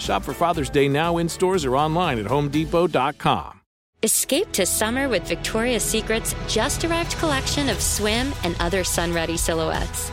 [0.00, 3.60] Shop for Father's Day now in stores or online at homedepot.com.
[4.02, 9.36] Escape to summer with Victoria's Secret's just arrived collection of swim and other sun ready
[9.36, 10.12] silhouettes.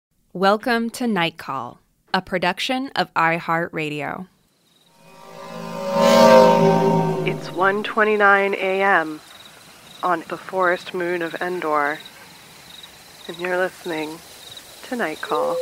[0.33, 1.81] Welcome to Night Call,
[2.13, 4.27] a production of iHeartRadio.
[7.27, 9.19] It's 1:29 a.m.
[10.01, 11.99] on the forest moon of Endor,
[13.27, 14.19] and you're listening
[14.83, 15.57] to Night Call.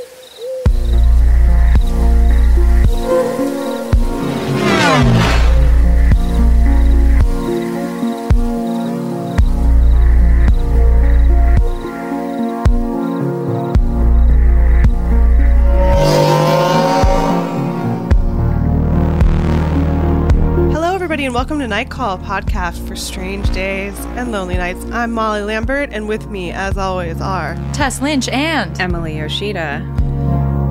[21.29, 24.83] And welcome to Night Call, a podcast for strange days and lonely nights.
[24.85, 29.85] I'm Molly Lambert, and with me, as always, are Tess Lynch and Emily Yoshida.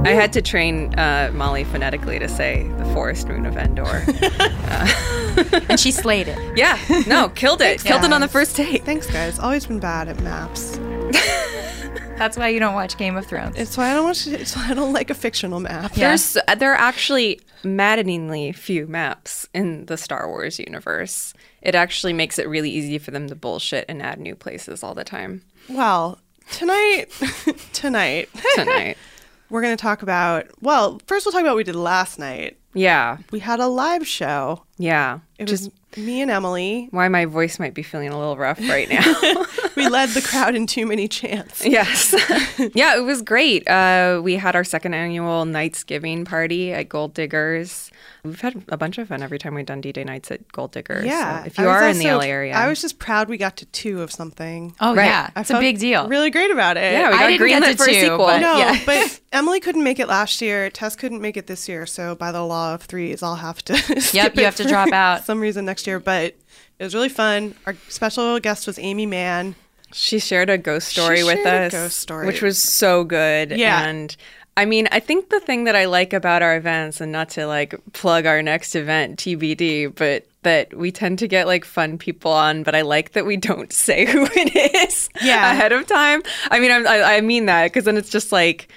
[0.05, 3.85] I had to train uh, Molly phonetically to say the forest moon of Endor.
[5.69, 6.59] and she slayed it.
[6.59, 6.77] yeah,
[7.07, 7.81] no, killed it.
[7.85, 8.85] killed it on the first date.
[8.85, 9.39] Thanks, guys.
[9.39, 10.77] Always been bad at maps.
[12.19, 13.57] That's why you don't watch Game of Thrones.
[13.57, 14.27] It's why I don't watch.
[14.27, 15.97] It's why I don't like a fictional map.
[15.97, 16.09] Yeah.
[16.09, 21.33] There's there are actually maddeningly few maps in the Star Wars universe.
[21.63, 24.95] It actually makes it really easy for them to bullshit and add new places all
[24.95, 25.43] the time.
[25.69, 26.19] Well,
[26.53, 27.07] tonight,
[27.73, 28.97] tonight, Tonight.
[29.51, 30.47] we're going to talk about.
[30.61, 32.59] Well, first we'll talk about what we did last night.
[32.75, 34.65] yeah, We had a live show.
[34.79, 35.19] Yeah.
[35.39, 36.89] It Just was me and Emily.
[36.91, 39.45] why my voice might be feeling a little rough right now.
[39.79, 41.65] We led the crowd in too many chants.
[41.65, 42.13] Yes.
[42.75, 43.69] yeah, it was great.
[43.69, 47.93] Uh, we had our second annual Nights Giving party at Gold Diggers.
[48.25, 50.73] We've had a bunch of fun every time we've done D Day nights at Gold
[50.73, 51.03] Diggers.
[51.03, 51.45] So Yeah.
[51.45, 52.55] if you was are in the also- LA area.
[52.57, 54.75] I was just proud we got to two of something.
[54.81, 55.05] oh Right.
[55.05, 56.09] yeah, I it's a big deal.
[56.09, 56.93] Really great about it.
[56.93, 58.19] yeah, we I got didn't get to for a two, sequel.
[58.27, 58.81] but- No, Yeah.
[58.85, 60.71] but Emily couldn't make it last year.
[60.71, 61.87] Tess couldn't make it this year.
[61.87, 63.77] So by the law of threes, I'll have to.
[64.01, 65.25] skip you it have to for drop out.
[65.25, 65.99] some reason next year.
[66.01, 66.35] But
[66.79, 67.55] it was really fun.
[67.67, 69.55] Our special guest was Aimee Mann.
[69.93, 72.27] She shared a ghost story She with shared a us, ghost story.
[72.27, 73.53] which was so good.
[73.53, 73.85] Yeah.
[73.87, 74.15] And
[74.57, 77.47] I mean, I think the thing that I like about our events, and not to
[77.47, 82.31] like plug our next event, TBD, but that we tend to get like fun people
[82.33, 84.55] on, but I like that we don't say who it
[84.85, 85.53] is Yeah.
[85.53, 86.23] ahead of time.
[86.51, 88.69] I mean, I, I mean that because then it's just like,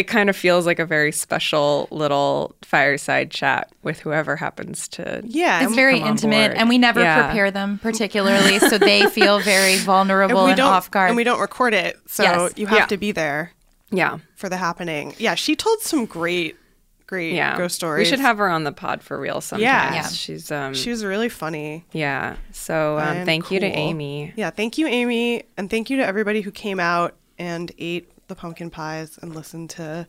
[0.00, 5.22] it kind of feels like a very special little fireside chat with whoever happens to.
[5.24, 6.58] Yeah, It's very come intimate, board.
[6.58, 7.24] and we never Yeah.
[7.26, 11.08] prepare them particularly, so they feel very vulnerable and and, off guard.
[11.10, 12.52] and we don't record it, so Yes.
[12.56, 12.86] you have Yeah.
[12.86, 13.52] to be there
[13.90, 14.18] Yeah.
[14.36, 15.14] for the happening.
[15.18, 16.56] Yeah, she told some great,
[17.06, 17.56] great Yeah.
[17.58, 18.06] ghost stories.
[18.06, 19.62] We should have her on the pod for real sometime.
[19.64, 19.94] Yeah.
[19.94, 20.08] Yeah.
[20.08, 21.84] She's um She was really funny.
[21.92, 22.36] yeah.
[22.52, 23.66] So um, and thank you to.
[23.66, 24.32] Aimee.
[24.36, 28.34] Yeah, thank you, Aimee, and thank you to everybody who came out and ate the
[28.36, 30.06] pumpkin pies and listen to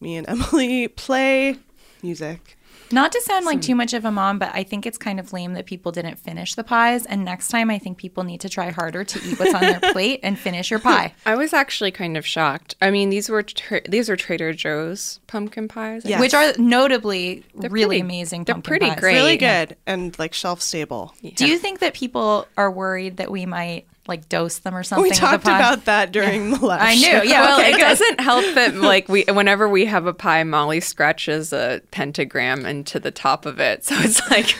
[0.00, 1.56] me and Emily play
[2.02, 2.56] music.
[2.92, 5.32] Not to sound like too much of a mom, but I think it's kind of
[5.32, 7.04] lame that people didn't finish the pies.
[7.06, 9.80] And next time, I think people need to try harder to eat what's on their
[9.92, 11.14] plate and finish your pie.
[11.26, 12.74] I was actually kind of shocked.
[12.80, 16.04] I mean, these were tra- these were Trader Joe's pumpkin pies.
[16.04, 16.20] Yes.
[16.20, 18.44] Which are notably really pretty- amazing.
[18.44, 19.00] they're pumpkin pretty pies.
[19.00, 19.14] great.
[19.14, 21.14] Really good and like shelf stable.
[21.36, 25.04] Do you think that people are worried that we might like dose them or something?
[25.04, 25.56] We talked pie?
[25.58, 27.00] about that during the last I knew.
[27.00, 27.22] show.
[27.22, 27.80] Yeah, well, okay, it good.
[27.80, 33.00] doesn't help that like we whenever we have a pie, Molly scratches a pentagram into
[33.00, 34.54] the top of it, so it's like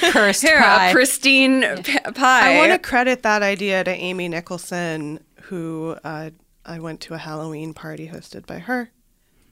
[0.12, 0.88] Cursed here pie.
[0.88, 2.54] a pristine p- pie.
[2.54, 6.30] I want to credit that idea to Amy Nicholson, who uh,
[6.66, 8.90] I went to a Halloween party hosted by her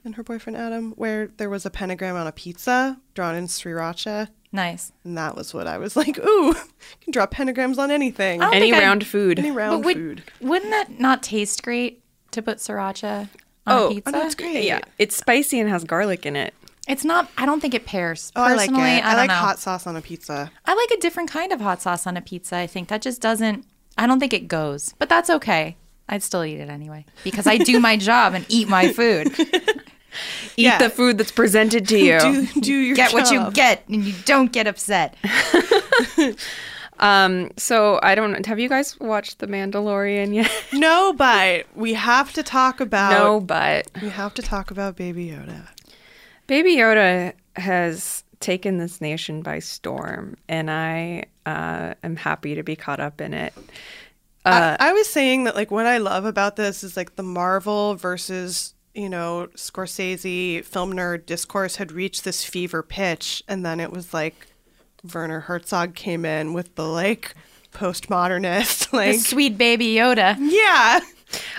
[0.03, 4.27] and her boyfriend Adam, where there was a pentagram on a pizza drawn in sriracha.
[4.53, 4.93] Nice.
[5.03, 6.55] And that was what I was like, ooh, you
[7.01, 8.41] can draw pentagrams on anything.
[8.41, 9.39] Any think I- round food.
[9.39, 10.23] Any round But would, food.
[10.39, 12.01] wouldn't that not taste great
[12.31, 13.27] to put sriracha on
[13.67, 14.09] Oh, a pizza?
[14.15, 14.63] Oh, no, it's great.
[14.63, 16.53] Yeah, it's spicy and has garlic in it.
[16.87, 17.29] It's not.
[17.37, 18.31] I don't think it pairs.
[18.35, 18.73] Oh, I like it.
[18.73, 20.51] Personally, I, like hot sauce on a pizza.
[20.65, 22.57] I like a different kind of hot sauce on a pizza.
[22.57, 23.65] I think that just doesn't.
[23.97, 25.77] I don't think it goes, but that's okay.
[26.09, 29.33] I'd still eat it anyway because I do my job and eat my food.
[30.57, 30.77] Eat Yeah.
[30.77, 32.19] the food that's presented to you.
[32.53, 35.15] Do, do your get what you get, and you don't get upset.
[36.99, 38.45] Um, so I don't.
[38.45, 40.51] Have you guys watched The Mandalorian yet?
[40.73, 43.11] No, but we have to talk about.
[43.11, 45.67] no, but We have to talk about Baby Yoda.
[46.47, 52.75] Baby Yoda has taken this nation by storm, and I uh, am happy to be
[52.75, 53.53] caught up in it.
[54.45, 57.95] I, I was saying that like what I love about this is like the Marvel
[57.95, 63.91] versus you know Scorsese film nerd discourse had reached this fever pitch, and then it
[63.91, 64.47] was like
[65.13, 67.33] Werner Herzog came in with the like
[67.73, 70.37] postmodernist The like sweet baby Yoda.
[70.39, 70.99] yeah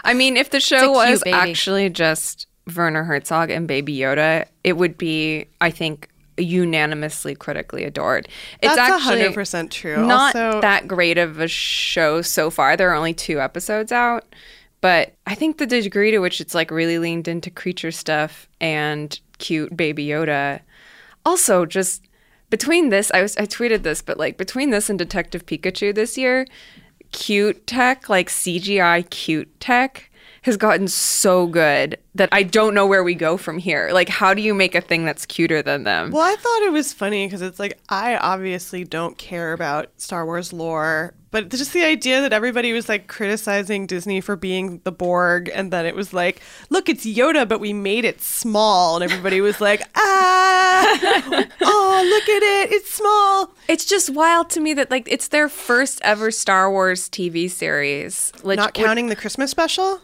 [0.04, 1.34] I mean, if the show was baby.
[1.34, 2.46] actually just
[2.76, 6.08] Werner Herzog and Baby Yoda, it would be, I think,
[6.38, 8.28] unanimously critically adored.
[8.62, 10.06] It's That's actually 100% true.
[10.06, 12.76] Not Also- that great of a show so far.
[12.76, 14.24] There are only two episodes out,
[14.84, 19.18] but I think the degree to which it's like really leaned into creature stuff and
[19.38, 20.60] cute Baby Yoda,
[21.24, 22.06] also just
[22.50, 26.18] between this, I was I tweeted this, but like between this and Detective Pikachu this
[26.18, 26.46] year,
[27.12, 30.10] cute tech, like CGI cute tech,
[30.44, 33.88] has gotten so good that I don't know where we go from here.
[33.94, 36.10] Like, how do you make a thing that's cuter than them?
[36.10, 40.26] Well, I thought it was funny because it's like I obviously don't care about Star
[40.26, 44.92] Wars lore, but just the idea that everybody was like criticizing Disney for being the
[44.92, 49.02] Borg, and then it was like, look, it's Yoda, but we made it small, and
[49.02, 53.54] everybody was like, ah, oh, look at it, it's small.
[53.66, 58.30] It's just wild to me that like it's their first ever Star Wars TV series.
[58.42, 60.02] Like, Not counting the Christmas special.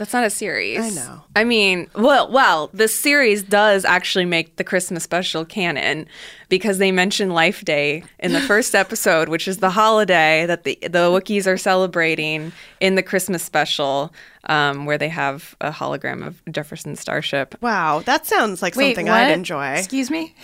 [0.00, 0.80] That's not a series.
[0.80, 1.20] I know.
[1.36, 6.06] I mean, well, well, the series does actually make the Christmas special canon
[6.48, 10.78] because they mention Life Day in the first episode, which is the holiday that the
[10.80, 12.50] the Wookiees are celebrating
[12.80, 14.14] in the Christmas special,
[14.44, 17.54] um, where they have a hologram of Jefferson Starship.
[17.60, 19.20] Wow, that sounds like Wait, something what?
[19.20, 19.72] I'd enjoy.
[19.72, 20.34] Excuse me.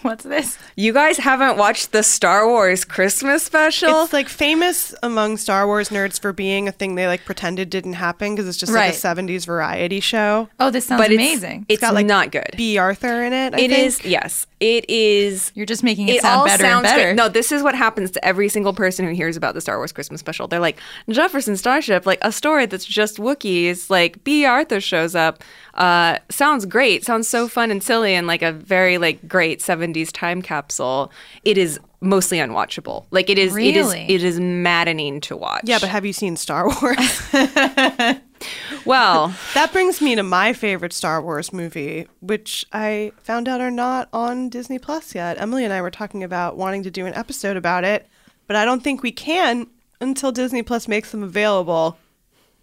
[0.02, 0.58] What's this?
[0.76, 4.04] You guys haven't watched the Star Wars Christmas special?
[4.04, 7.94] It's like famous among Star Wars nerds for being a thing they like pretended didn't
[7.94, 8.86] happen because it's just Right.
[8.86, 10.48] like a 70s variety show.
[10.58, 11.66] Oh, this sounds but it's- amazing.
[11.68, 12.50] It's, got, like, not good.
[12.56, 13.54] Bea Arthur in it.
[13.54, 13.86] I It think.
[13.86, 14.46] is yes.
[14.60, 17.02] It is You're just making it, sound better and sounds better.
[17.02, 17.16] great.
[17.16, 19.90] No, this is what happens to every single person who hears about the Star Wars
[19.92, 20.48] Christmas special.
[20.48, 20.78] They're like,
[21.08, 23.88] Jefferson Starship, like a story that's just Wookiees.
[23.90, 25.42] Like Bea Arthur shows up.
[25.80, 27.06] Uh, sounds great.
[27.06, 31.10] Sounds so fun and silly and like a very like great '70s time capsule.
[31.42, 33.06] It is mostly unwatchable.
[33.10, 35.62] Like it is, it is, it is maddening to watch.
[35.64, 37.32] Yeah, but have you seen Star Wars?
[38.84, 43.70] well, that brings me to my favorite Star Wars movie, which I found out are
[43.70, 45.40] not on Disney Plus yet.
[45.40, 48.06] Emily and I were talking about wanting to do an episode about it,
[48.46, 49.66] but I don't think we can
[49.98, 51.96] until Disney Plus makes them available.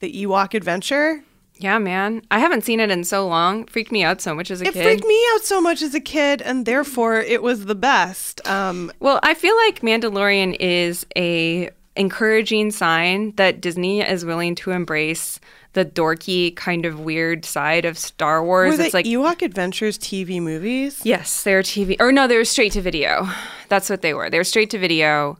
[0.01, 1.23] The Ewok Adventure.
[1.59, 2.21] Yeah, man.
[2.31, 3.65] I haven't seen it in so long.
[3.65, 4.79] Freaked me out so much as a It kid.
[4.81, 8.45] It freaked me out so much as a kid, and therefore it was the best.
[8.47, 14.71] Um, Well, I feel like Mandalorian is a encouraging sign that Disney is willing to
[14.71, 15.39] embrace
[15.73, 18.71] the dorky kind of weird side of Star Wars.
[18.71, 21.01] were the it's like Ewok Adventures TV movies?
[21.03, 23.27] yes, they're TV or no, they were straight to video.
[23.67, 24.29] That's what they were.
[24.29, 25.37] They were straight to video.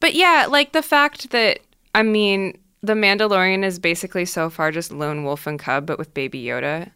[0.00, 1.60] But yeah, like the fact that
[1.94, 6.12] I mean, the Mandalorian is basically so far just lone wolf and cub, but with
[6.14, 6.90] Baby Yoda.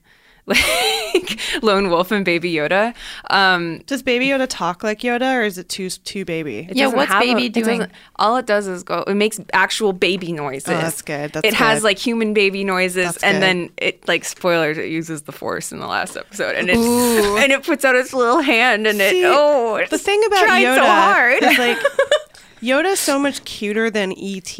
[0.46, 2.92] like lone wolf and baby yoda
[3.30, 6.66] um Does Baby Yoda talk like Yoda, or is it too too baby?
[6.68, 7.78] it Yeah, what's have baby it doing?
[7.78, 11.32] doesn't- all it does is go it makes actual baby noises Oh, that's good.
[11.32, 11.52] That's good.
[11.52, 13.42] it has like human baby noises That's and good.
[13.42, 16.76] then it like spoilers it uses the force in the last episode and it
[17.42, 20.48] and it puts out its little hand and See, it oh it's the thing about
[20.48, 21.78] Yoda so hard is like
[22.60, 24.58] Yoda's so much cuter than ET.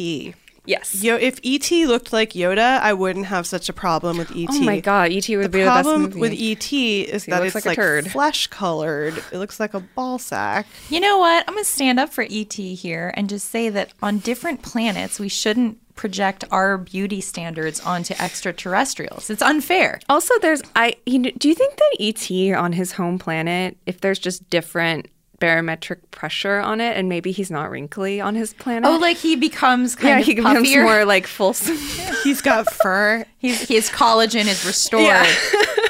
[0.64, 4.49] Yes Yo, if ET looked like Yoda, I wouldn't have such a problem with ET.
[4.50, 6.21] oh my god et would The be the best problem movie.
[6.21, 8.11] with ET is that looks it's like a like, turd.
[8.11, 9.16] flesh colored.
[9.33, 10.66] It looks like a ball sack.
[10.88, 11.45] You know what?
[11.49, 15.19] I'm going to stand up for ET here and just say that on different planets,
[15.19, 19.28] we shouldn't project our beauty standards onto extraterrestrials.
[19.31, 20.00] It's unfair.
[20.09, 20.95] Also, there's I.
[21.07, 25.09] You know, do you think that ET on his home planet, if there's just different
[25.42, 28.88] barometric pressure on it, and maybe he's not wrinkly on his planet?
[28.88, 30.84] Oh, like he becomes kind yeah, of he becomes puffier.
[30.84, 31.76] more like fulsome.
[32.22, 33.25] He's got fur.
[33.38, 35.26] He's, his collagen is restored.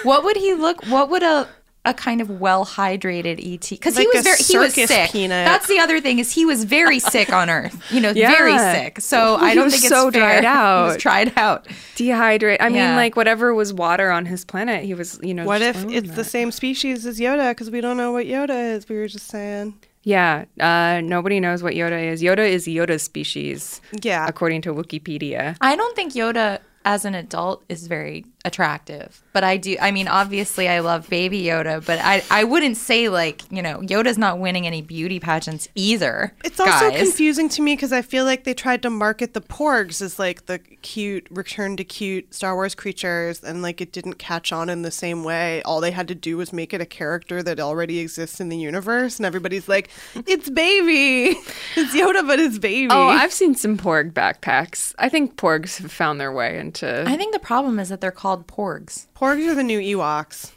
[0.05, 0.83] what would he look?
[0.87, 1.47] What would a
[1.85, 3.69] a kind of well hydrated ET?
[3.69, 5.11] Because he was a very he was sick.
[5.11, 5.45] peanut.
[5.47, 7.77] That's the other thing is he was very sick on Earth.
[7.91, 8.31] You know, Yeah.
[8.31, 9.01] very sick.
[9.01, 10.41] So I don't was think it's so fair.
[10.41, 10.87] dried He out.
[10.87, 11.67] was dried out.
[11.97, 12.59] Dehydrate.
[12.61, 12.89] I Yeah.
[12.89, 15.19] mean, like whatever was water on his planet, he was.
[15.23, 15.45] You know.
[15.45, 16.17] What if it's that.
[16.17, 17.51] the same species as Yoda?
[17.51, 18.89] Because we don't know what Yoda is.
[18.89, 19.75] We were just saying.
[20.05, 20.47] Yeah.
[20.59, 22.23] Uh, nobody knows what Yoda is.
[22.23, 23.81] Yoda is Yoda's species.
[24.03, 24.27] Yeah.
[24.29, 25.57] According to Wikipedia.
[25.61, 29.23] I don't think Yoda as an adult is very attractive.
[29.33, 33.09] But I do I mean obviously I love baby Yoda, but I I wouldn't say
[33.09, 36.35] like, you know, Yoda's not winning any beauty pageants either.
[36.45, 36.99] It's also guys.
[36.99, 40.47] confusing to me because I feel like they tried to market the porgs as like
[40.47, 44.83] the cute, return to cute Star Wars creatures, and like it didn't catch on in
[44.83, 45.63] the same way.
[45.63, 48.57] All they had to do was make it a character that already exists in the
[48.57, 49.91] universe, and everybody's like,
[50.27, 51.39] "It's baby,
[51.77, 54.95] it's Yoda, but it's baby." Oh, I've seen some Porg backpacks.
[54.99, 57.05] I think Porgs have found their way into.
[57.07, 59.07] I think the problem is that they're called porgs.
[59.17, 60.53] porgs are the new Ewoks.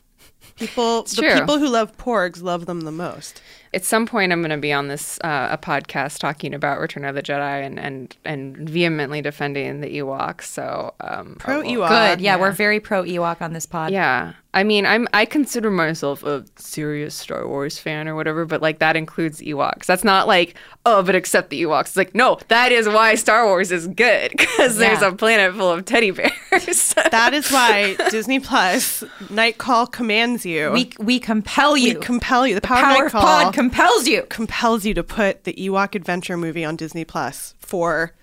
[0.57, 1.33] People, the true.
[1.33, 3.41] people who love porgs love them the most.
[3.73, 7.03] at some point I'm going to be on this uh, a podcast talking about Return
[7.03, 10.43] of the Jedi and and and vehemently defending the Ewoks.
[10.43, 11.89] So um, Pro I will- Ewok.
[11.89, 12.21] Good.
[12.21, 13.91] Yeah, we're very pro Ewok on this pod.
[13.91, 18.61] Yeah, I mean, I'm I consider myself a serious Star Wars fan or whatever, but
[18.61, 19.85] like that includes Ewoks.
[19.85, 21.87] That's not like oh, but except the Ewoks.
[21.87, 25.69] It's like no, that is why Star Wars is good because there's a planet full
[25.69, 26.95] of teddy bears.
[27.11, 30.71] That is why Disney Plus Night Call commands you.
[30.71, 31.95] We we compel you.
[31.95, 32.55] We compel you.
[32.55, 34.23] The Power, Power Night Call Pod compels you.
[34.29, 38.13] compels you to put the Ewok Adventure movie on Disney Plus for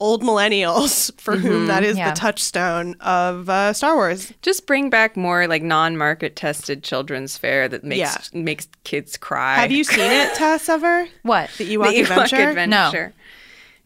[0.00, 2.10] old millennials for whom that is Yeah.
[2.10, 4.32] the touchstone of uh, Star Wars.
[4.42, 7.98] Just bring back more like non-market tested children's fare that makes
[8.32, 8.40] Yeah.
[8.40, 9.56] makes kids cry.
[9.56, 10.68] Have you seen it, Tess?
[10.68, 11.50] Ever What?
[11.58, 12.48] the the Ewok, Ewok Adventure?
[12.50, 13.12] Adventure?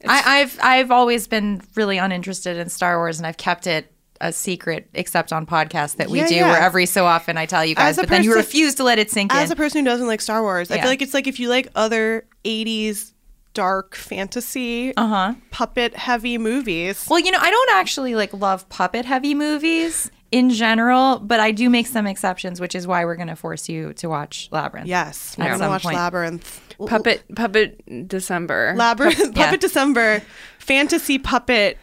[0.07, 3.89] I, I've I've always been really uninterested in Star Wars, and I've kept it
[4.21, 6.51] a secret, except on podcasts that we Yeah, do, yeah.
[6.51, 8.85] where every so often I tell you guys, As a but then you refuse to
[8.85, 9.53] let it sink As in.
[9.53, 11.69] a person who doesn't like Star Wars, I feel like it's like if you like
[11.77, 13.12] other '80s
[13.55, 15.35] dark fantasy, uh huh.
[15.51, 17.07] puppet heavy movies.
[17.09, 21.51] Well, you know, I don't actually like love puppet heavy movies in general, but I
[21.53, 24.89] do make some exceptions, which is why we're going to force you to watch Labyrinth.
[24.89, 25.97] Yes, we're At gonna some watch point.
[25.97, 26.61] Labyrinth.
[26.87, 28.75] Puppet Puppet December.
[28.77, 29.57] Labyrinth, Puppet yeah.
[29.57, 30.23] December,
[30.59, 31.79] fantasy puppet,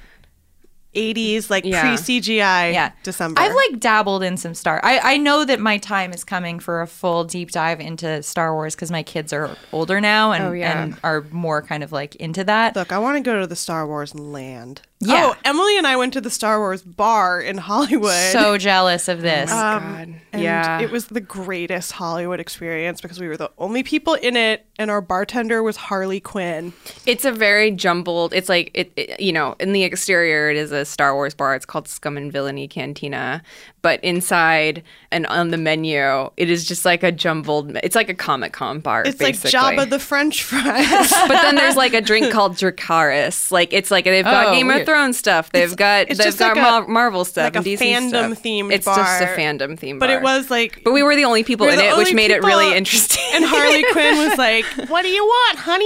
[0.96, 1.82] 80s, like Yeah.
[1.82, 2.92] pre CGI Yeah.
[3.04, 3.40] December.
[3.40, 4.80] I've like dabbled in some Star.
[4.84, 8.54] I, I know that my time is coming for a full deep dive into Star
[8.54, 10.82] Wars because my kids are older now and, Oh, yeah.
[10.82, 12.76] and are more kind of like into that.
[12.76, 14.82] Look, I want to go to the Star Wars land.
[15.02, 15.32] Yeah.
[15.34, 18.32] Oh, Emily and I went to the Star Wars bar in Hollywood.
[18.34, 19.50] so jealous of this.
[19.52, 20.16] Oh um, God.
[20.34, 20.82] and yeah.
[20.82, 24.92] it was the greatest Hollywood experience because we were the only people in it, and
[24.92, 26.74] our bartender was Harley Quinn.
[27.06, 28.34] It's a very jumbled.
[28.34, 31.56] It's like it, it- you know, in the exterior, it is a Star Wars bar.
[31.56, 33.42] It's called Scum and Villainy Cantina,
[33.82, 37.76] but inside and on the menu, it is just like a jumbled.
[37.84, 39.04] It's like a Comic Con bar.
[39.06, 39.58] It's basically.
[39.60, 41.12] like Jabba the French fries.
[41.28, 43.52] but then there's like a drink called Dracarys.
[43.52, 44.86] Like it's like they've got Oh, Game of.
[44.86, 45.52] Thrones stuff.
[45.52, 48.44] They've got it's they've got like a- Mar- Marvel stuff like a DC fandom stuff.
[48.44, 50.08] themed It's just a fandom theme bar.
[50.08, 50.84] but it was like.
[50.84, 53.24] But we were the only people we in it, which made it really interesting.
[53.34, 55.86] And Harley Quinn was like, "What do you want, honey?"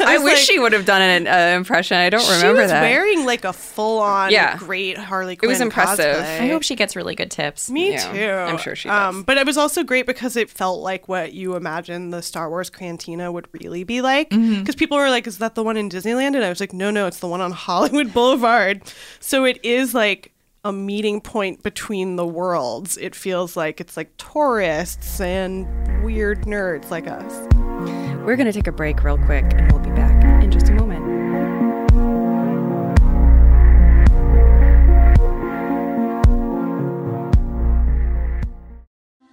[0.00, 1.96] I was wish like- she would have done an uh, impression.
[1.96, 2.58] I don't remember.
[2.60, 2.82] she was that.
[2.82, 4.56] wearing like a full-on, Yeah.
[4.58, 5.48] great Harley Quinn.
[5.48, 6.16] It was impressive.
[6.16, 6.21] cosplay.
[6.26, 7.70] I hope she gets really good tips.
[7.70, 8.30] Me Yeah, too.
[8.52, 9.08] I'm sure she does.
[9.08, 9.24] Um, does.
[9.24, 12.70] but it was also great because it felt like what you imagine the Star Wars
[12.70, 14.30] cantina would really be like.
[14.30, 14.78] Because Mm-hmm.
[14.78, 17.06] people were like, "Is that the one in Disneyland?" And I was like, "No, no,
[17.06, 18.82] it's the one on Hollywood Boulevard."
[19.20, 20.32] So it is like
[20.64, 22.96] a meeting point between the worlds.
[22.96, 25.66] It feels like it's like tourists and
[26.04, 27.48] weird nerds like us.
[28.24, 30.72] We're going to take a break real quick and we'll be back in just a
[30.72, 30.91] moment.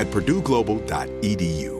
[0.00, 1.79] at purdueglobal.edu.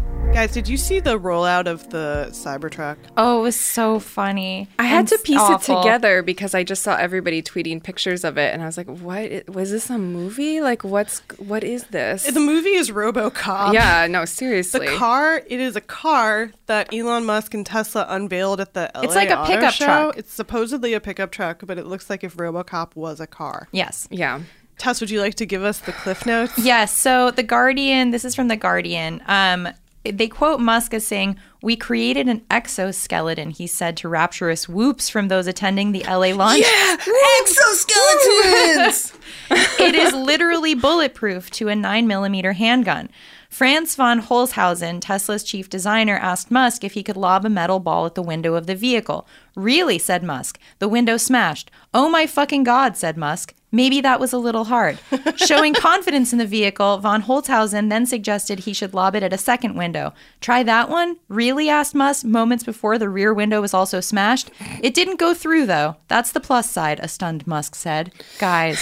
[0.33, 2.95] Guys, did you see the rollout of the Cybertruck?
[3.17, 4.69] Oh, it was so funny.
[4.79, 5.79] I had to piece awful.
[5.79, 8.87] it together because I just saw everybody tweeting pictures of it, and I was like,
[8.87, 10.61] "What was this a movie?
[10.61, 13.73] Like, what's what is this?" The movie is RoboCop.
[13.73, 14.87] yeah, no, seriously.
[14.87, 19.01] The car, it is a car that Elon Musk and Tesla unveiled at the LA
[19.01, 19.85] It's like a Auto pickup Show.
[19.85, 20.17] truck.
[20.17, 23.67] It's supposedly a pickup truck, but it looks like if RoboCop was a car.
[23.73, 24.07] Yes.
[24.09, 24.39] Yeah.
[24.77, 26.57] Tess, would you like to give us the cliff notes?
[26.57, 26.97] Yes.
[26.97, 29.21] So the Guardian, this is from the Guardian.
[29.27, 29.67] Um,
[30.03, 35.27] they quote Musk as saying, "We created an exoskeleton," he said to rapturous whoops from
[35.27, 36.61] those attending the LA launch.
[36.61, 36.97] Yeah,
[37.41, 39.13] exoskeletons.
[39.79, 43.09] it is literally bulletproof to a 9mm handgun.
[43.49, 48.05] Franz von Holzhausen, Tesla's chief designer, asked Musk if he could lob a metal ball
[48.05, 49.27] at the window of the vehicle.
[49.55, 50.57] Really, said Musk.
[50.79, 51.69] The window smashed.
[51.93, 53.53] Oh my fucking god, said Musk.
[53.71, 54.99] Maybe that was a little hard.
[55.37, 59.37] Showing confidence in the vehicle, von Holzhausen then suggested he should lob it at a
[59.37, 60.13] second window.
[60.41, 61.17] Try that one?
[61.29, 61.69] Really?
[61.69, 64.51] asked Musk moments before the rear window was also smashed.
[64.81, 65.95] It didn't go through, though.
[66.09, 68.11] That's the plus side, a stunned Musk said.
[68.39, 68.77] Guys.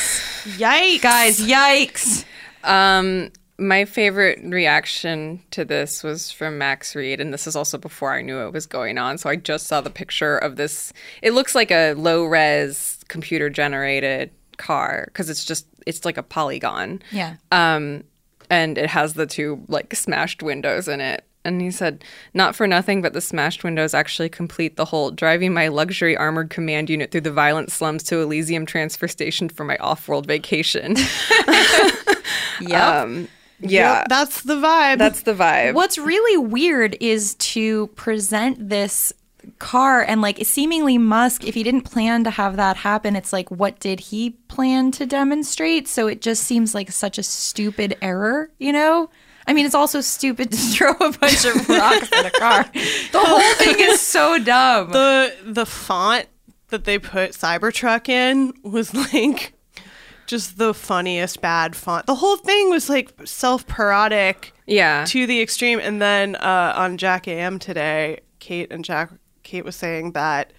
[0.58, 1.02] Yikes.
[1.02, 2.26] Guys, yikes.
[2.64, 8.14] Um, my favorite reaction to this was from Max Read, and this is also before
[8.14, 9.18] I knew it was going on.
[9.18, 10.94] So I just saw the picture of this.
[11.22, 16.24] It looks like a low res computer generated car because it's just it's like a
[16.24, 17.02] polygon.
[17.12, 17.38] Yeah.
[17.52, 18.04] Um,
[18.52, 21.24] and it has the two like smashed windows in it.
[21.46, 25.54] And he said, not for nothing, but the smashed windows actually complete the whole driving
[25.54, 29.78] my luxury armored command unit through the violent slums to Elysium transfer station for my
[29.78, 30.96] off world vacation.
[32.62, 32.82] Yep.
[32.82, 33.28] Um,
[33.62, 34.00] yeah.
[34.00, 34.98] Yep, that's the vibe.
[34.98, 35.74] That's the vibe.
[35.74, 39.12] What's really weird is to present this
[39.60, 43.50] car and like seemingly Musk, if he didn't plan to have that happen, it's like,
[43.50, 45.88] what did he plan to demonstrate?
[45.88, 49.10] So it just seems like such a stupid error, you know?
[49.48, 52.66] I mean, it's also stupid to throw a bunch of rocks at a car.
[53.12, 54.92] The whole thing is so dumb.
[54.92, 56.28] the the font
[56.68, 59.54] that they put Cybertruck in was like
[60.28, 62.06] just the funniest bad font.
[62.06, 65.06] The whole thing was like self-parodic Yeah.
[65.08, 65.80] to the extreme.
[65.80, 69.10] And then uh, on Jack AM today, Kate and Jack
[69.50, 70.54] Kate was saying that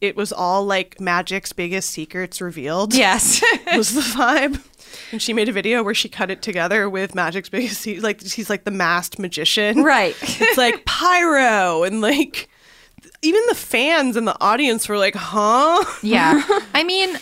[0.00, 2.94] it was all like Magic's biggest secrets revealed.
[2.94, 3.42] Yes.
[3.76, 4.62] was the vibe.
[5.10, 8.04] And she made a video where she cut it together with Magic's biggest secret.
[8.04, 9.82] Like he's like the masked magician.
[9.82, 10.14] Right.
[10.22, 12.48] It's like pyro and like
[13.22, 16.40] even the fans and the audience were like, "Huh?" Yeah.
[16.74, 17.18] I mean,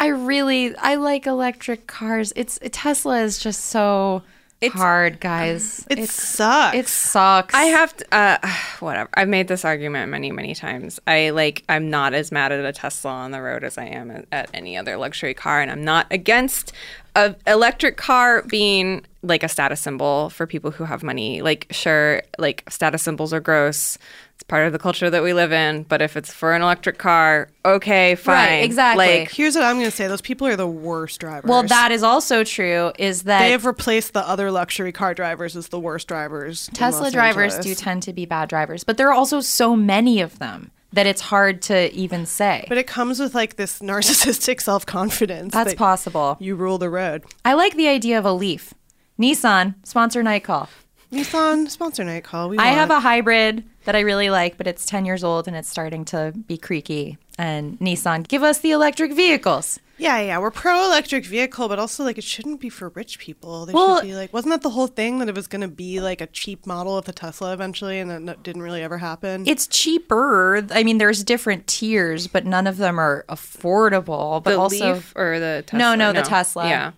[0.00, 2.32] I really I like electric cars.
[2.34, 4.24] It's Tesla is just so
[4.72, 5.86] hard, guys.
[5.90, 6.76] It sucks.
[6.76, 7.54] It sucks.
[7.54, 8.38] I have to, uh,
[8.80, 9.08] whatever.
[9.14, 11.00] I've made this argument many, many times.
[11.06, 14.10] I like, I'm not as mad at a Tesla on the road as I am
[14.10, 16.72] at, at any other luxury car, and I'm not against
[17.16, 21.42] a electric car being like a status symbol for people who have money.
[21.42, 23.98] Like, sure, like status symbols are gross.
[24.34, 25.84] It's part of the culture that we live in.
[25.84, 28.34] But if it's for an electric car, okay, fine.
[28.34, 29.20] Right, exactly.
[29.20, 31.48] Like, Here's what I'm going to say: those people are the worst drivers.
[31.48, 32.92] Well, that is also true.
[32.98, 36.68] Is that they have replaced the other luxury car drivers as the worst drivers.
[36.74, 37.78] Tesla drivers Angeles.
[37.78, 41.06] do tend to be bad drivers, but there are also so many of them that
[41.06, 42.64] it's hard to even say.
[42.68, 45.52] But it comes with like this narcissistic self confidence.
[45.52, 46.36] That's possible.
[46.40, 47.24] You rule the road.
[47.44, 48.74] I like the idea of a Leaf.
[49.20, 50.68] Nissan sponsor night call.
[51.12, 52.48] Nissan sponsor night call.
[52.48, 55.46] We I want have a hybrid that I really like, but it's 10 years old
[55.48, 57.18] and it's starting to be creaky.
[57.38, 59.78] And Nissan, give us the electric vehicles.
[59.96, 63.64] Yeah, yeah, we're pro electric vehicle, but also like it shouldn't be for rich people.
[63.66, 65.68] They Well- should be like, wasn't that the whole thing that it was going to
[65.68, 69.44] be like a cheap model of the Tesla eventually, and that didn't really ever happen?
[69.46, 70.66] It's cheaper.
[70.72, 74.42] I mean, there's different tiers, but none of them are affordable.
[74.42, 75.78] But the also, Leaf or the Tesla?
[75.78, 76.68] No, no, the Tesla.
[76.68, 76.90] Yeah.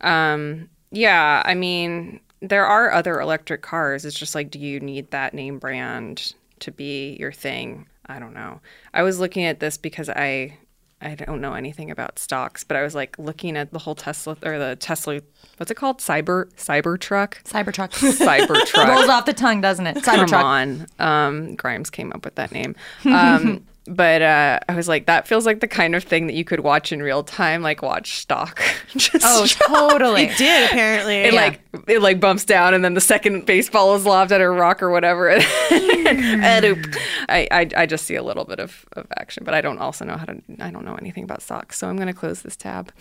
[0.00, 4.04] Um, yeah, I mean, there are other electric cars.
[4.04, 7.86] It's just like, do you need that name brand to be your thing?
[8.06, 8.60] I don't know.
[8.92, 10.58] I was looking at this because I
[11.00, 14.36] I don't know anything about stocks, but I was like looking at the whole Tesla
[14.44, 15.20] or the Tesla
[15.56, 15.98] what's it called?
[15.98, 17.42] Cyber Cybertruck?
[17.44, 17.90] Cybertruck.
[18.18, 18.88] Cybertruck.
[18.88, 20.02] Rolls off the tongue, doesn't it?
[20.02, 20.44] Come Cybertruck.
[20.44, 20.86] on.
[20.98, 22.74] Um, Grimes came up with that name.
[23.04, 26.44] Um, but uh, I was like, that feels like the kind of thing that you
[26.44, 28.62] could watch in real time, like watch stock.
[28.96, 30.24] Just Oh, totally.
[30.24, 31.16] it did apparently.
[31.16, 34.48] It like it like bumps down, and then the second baseball is lobbed at a
[34.48, 35.28] rock or whatever.
[35.70, 36.96] and.
[37.28, 40.04] I, I I just see a little bit of, of action, but I don't also
[40.04, 40.40] know how to.
[40.60, 42.92] I don't know anything about stocks, so I'm gonna close this tab.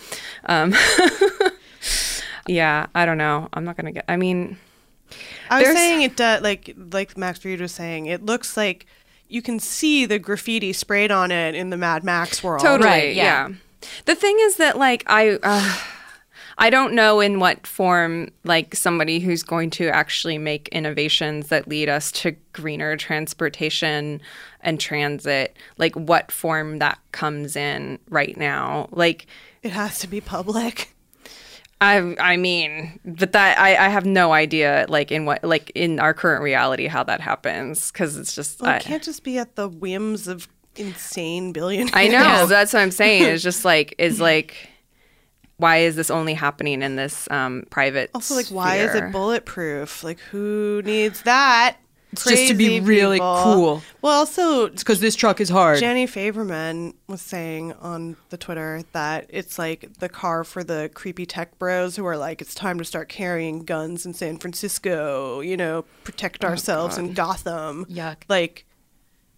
[0.45, 0.73] Um,
[2.47, 3.49] yeah, I don't know.
[3.53, 4.05] I'm not gonna get.
[4.07, 4.57] I mean,
[5.49, 8.05] I was saying it does like like Max Read was saying.
[8.05, 8.85] It looks like
[9.31, 12.61] you can see the graffiti sprayed on it in the Mad Max world.
[12.61, 12.89] Totally.
[12.89, 13.47] Right, yeah.
[13.49, 13.55] yeah.
[14.05, 15.77] The thing is that like I uh,
[16.57, 21.67] I don't know in what form like somebody who's going to actually make innovations that
[21.67, 24.21] lead us to greener transportation
[24.59, 28.89] and transit like what form that comes in right now.
[28.91, 29.25] Like
[29.63, 30.93] It has to be public.
[31.81, 35.99] I I mean, but that I, I have no idea like in what like in
[35.99, 39.39] our current reality how that happens because it's just Well, I, it can't just be
[39.39, 41.91] at the whims of insane billionaires.
[41.93, 42.45] I know.
[42.47, 43.23] That's what I'm saying.
[43.23, 44.69] It's just like is like
[45.57, 48.09] why is this only happening in this um, private?
[48.15, 50.03] Also, like, why is it bulletproof?
[50.03, 51.77] Like, who needs that?
[52.11, 53.41] It's just to be really people.
[53.43, 53.83] cool.
[54.01, 55.79] Well, also, It's because this truck is hard.
[55.79, 61.25] Jenny Faberman was saying on the Twitter that it's like the car for the creepy
[61.25, 65.55] tech bros who are like, it's time to start carrying guns in San Francisco, you
[65.55, 67.85] know, protect oh, ourselves in Gotham.
[67.85, 68.17] Yuck.
[68.27, 68.65] Like,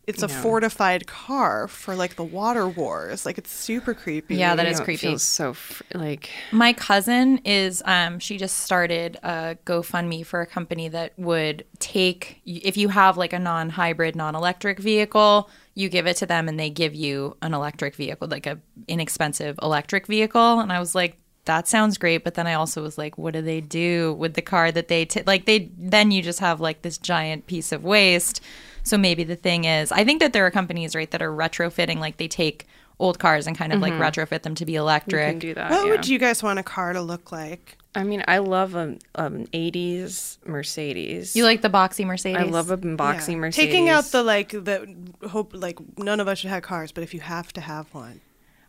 [0.05, 0.33] it's a No.
[0.33, 3.25] fortified car for like the water wars.
[3.25, 4.35] Like, it's super creepy.
[4.35, 5.07] Yeah, that You is know, it creepy.
[5.07, 10.45] feels so fr- like My cousin is um she just started a GoFundMe for a
[10.45, 16.17] company that would take if you have like a non-hybrid, non-electric vehicle, you give it
[16.17, 20.59] to them and they give you an electric vehicle, like a inexpensive electric vehicle.
[20.59, 23.41] And I was like that sounds great, but then I also was like, what do
[23.41, 25.23] they do with the car that they t-?
[25.25, 25.45] like?
[25.45, 28.39] They then you just have like this giant piece of waste.
[28.84, 31.98] So maybe the thing is, I think that there are companies right that are retrofitting,
[32.00, 32.67] like they take
[33.00, 35.30] old cars and kind of like retrofit them to be you electric.
[35.30, 35.72] can do that.
[35.72, 35.91] What yeah.
[35.91, 37.78] would you guys want a car to look like?
[37.96, 41.36] I mean, I love a um, '80s Mercedes.
[41.36, 42.38] You like the boxy Mercedes?
[42.38, 43.36] I love a boxy Yeah.
[43.38, 43.67] Mercedes.
[43.72, 44.96] Taking out the like the
[45.30, 48.22] hope like none of us should have cars, but if you have to have one.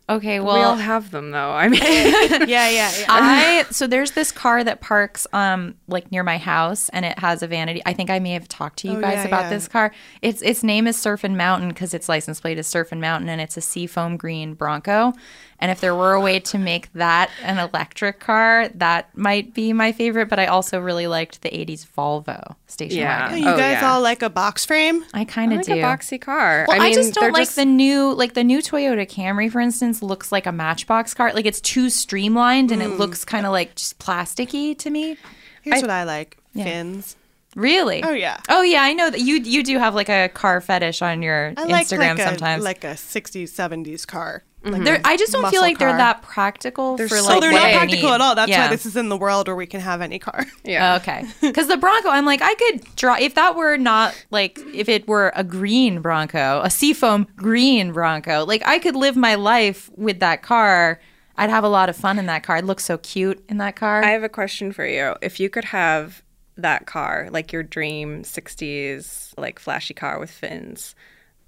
[0.07, 1.49] Okay, well, we all have them though.
[1.51, 3.05] I mean, yeah, yeah, yeah.
[3.09, 7.41] I so there's this car that parks um like near my house and it has
[7.41, 7.81] a vanity.
[7.87, 9.49] I think I may have talked to you Oh, guys yeah, about yeah.
[9.49, 9.91] this car.
[10.21, 13.57] Its its name is Surfin' Mountain because its license plate is Surfin' Mountain and it's
[13.57, 15.13] a seafoam green Bronco.
[15.59, 19.71] And if there were a way to make that an electric car, that might be
[19.71, 20.27] my favorite.
[20.27, 23.27] But I also really liked the '80s Volvo station Yeah.
[23.29, 23.43] Oh, wagon.
[23.43, 23.91] you Oh, guys yeah.
[23.93, 25.05] all like a box frame?
[25.13, 25.73] I kind of like do.
[25.73, 26.65] a boxy car.
[26.67, 29.61] Well, I, I, just don't like just- the new, like the new Toyota Camry, for
[29.61, 31.31] instance, looks like a Matchbox car.
[31.33, 32.99] Like it's too streamlined and it Mm.
[32.99, 35.17] looks kind of like just plasticky to me.
[35.61, 36.37] Here's what I like.
[36.53, 37.15] Fins.
[37.55, 38.03] Really?
[38.03, 38.41] Oh, yeah.
[38.49, 41.53] Oh yeah, I know that you you do have like a car fetish on your
[41.55, 42.63] I Instagram like a, sometimes.
[42.65, 44.43] like a 60s, 70s car.
[44.65, 47.11] Like They're, I just don't feel muscle like they're that practical for like.
[47.11, 48.33] so like they're not practical at all.
[48.35, 48.65] That's Yeah.
[48.65, 50.43] why this is in the world where we can have any car.
[50.63, 50.93] Yeah.
[50.93, 51.25] Oh, okay.
[51.41, 55.07] Because the Bronco, I'm like, I could draw if that were not like if it
[55.07, 58.45] were a green Bronco, a seafoam green Bronco.
[58.45, 60.99] Like I could live my life with that car.
[61.37, 62.57] I'd have a lot of fun in that car.
[62.57, 64.03] It looks so cute in that car.
[64.03, 65.15] I have a question for you.
[65.21, 66.23] If you could have
[66.57, 70.95] that car, like your dream 60s, like flashy car with fins,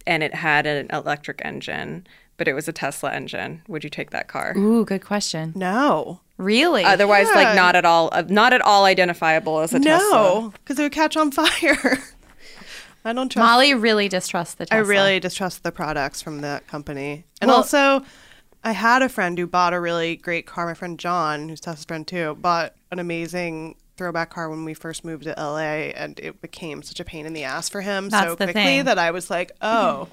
[0.06, 2.06] and it had an electric engine,
[2.38, 4.56] but it was a Tesla engine, would you take that car?
[4.58, 5.54] Ooh, good question.
[5.56, 6.22] No.
[6.38, 6.84] Really?
[6.84, 7.36] Otherwise, Yeah.
[7.36, 10.10] like not at all, uh, not at all identifiable as a Tesla.
[10.12, 11.98] No, because it would catch on fire.
[13.06, 13.44] I don't trust.
[13.46, 14.84] Molly really distrusts the Tesla.
[14.84, 17.26] I really distrust the products from that company.
[17.42, 18.04] And Well- also,
[18.64, 20.66] I had a friend who bought a really great car.
[20.66, 25.06] My friend John, who's Tessa's friend too, bought an amazing throwback car when we first
[25.06, 28.36] moved to LA, and it became such a pain in the ass for him so
[28.36, 28.86] quickly thing.
[28.86, 30.08] that I was like, oh,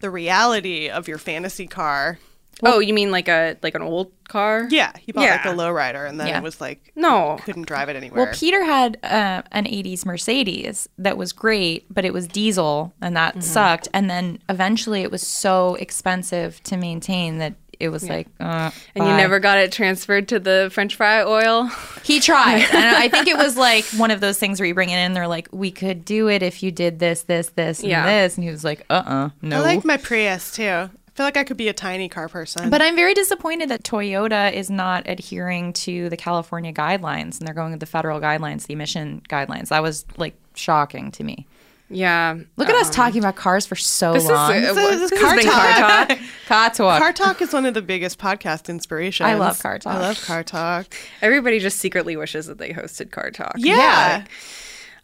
[0.00, 2.18] the reality of your fantasy car.
[2.64, 4.66] oh, you mean like a like an old car?
[4.70, 6.38] Yeah, he bought like a lowrider, and then Yeah.
[6.38, 7.38] it was like No.
[7.44, 8.24] couldn't drive it anywhere.
[8.24, 13.16] Well, Peter had uh, an 80s Mercedes that was great, but it was diesel and
[13.16, 13.40] that Mm-hmm.
[13.42, 13.88] sucked.
[13.94, 19.04] And then eventually it was so expensive to maintain that it was like, uh, And
[19.06, 21.70] you never got it transferred to the French fry oil?
[22.04, 22.62] He tried.
[22.72, 25.12] and I think it was like one of those things where you bring it in,
[25.12, 28.06] they're like, we could do it if you did this, this, this, and Yeah.
[28.06, 28.36] this.
[28.36, 29.58] And he was like, uh uh no.
[29.58, 30.64] I like my Prius too.
[30.64, 32.70] I feel like I could be a tiny car person.
[32.70, 37.54] But I'm very disappointed that Toyota is not adhering to the California guidelines and they're
[37.54, 39.68] going with the federal guidelines, the emission guidelines.
[39.70, 41.47] That was like shocking to me.
[41.90, 42.38] Yeah.
[42.56, 44.50] Look at us talking about cars for so This is, long.
[44.52, 46.18] uh, this this is has been car talk.
[46.46, 46.98] car talk.
[47.00, 49.26] Car Talk is one of the biggest podcast inspirations.
[49.26, 49.94] I love Car Talk.
[49.94, 50.94] I love Car Talk.
[51.22, 53.54] Everybody just secretly wishes that they hosted car talk.
[53.56, 54.24] Yeah.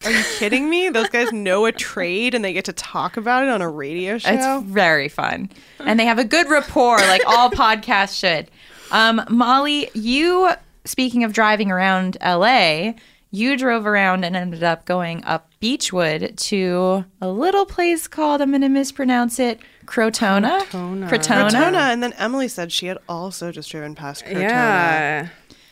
[0.03, 0.89] Are you kidding me?
[0.89, 4.17] Those guys know a trade and they get to talk about it on a radio
[4.19, 4.29] show.
[4.33, 5.49] It's very fun.
[5.79, 8.51] And they have a good rapport, like all podcasts should.
[8.91, 10.51] Um, Molly, you,
[10.83, 12.93] speaking of driving around LA,
[13.35, 18.51] you drove around and ended up going up Beachwood to a little place called, I'm
[18.51, 20.61] going to mispronounce it, Krotona?
[20.63, 21.09] Krotona.
[21.09, 21.91] Krotona.
[21.93, 24.39] And then Emily said she had also just driven past Krotona.
[24.41, 25.27] Yeah.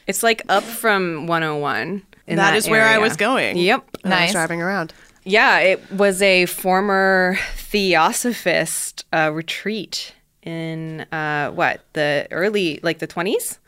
[0.07, 2.01] It's like up from 101.
[2.27, 3.57] in that is where I was going.
[3.57, 3.97] Yep.
[4.01, 4.31] when I was Nice.
[4.33, 4.93] driving around.
[5.25, 13.07] Yeah, it was a former theosophist uh, retreat in uh, what the early like the
[13.07, 13.59] twenties.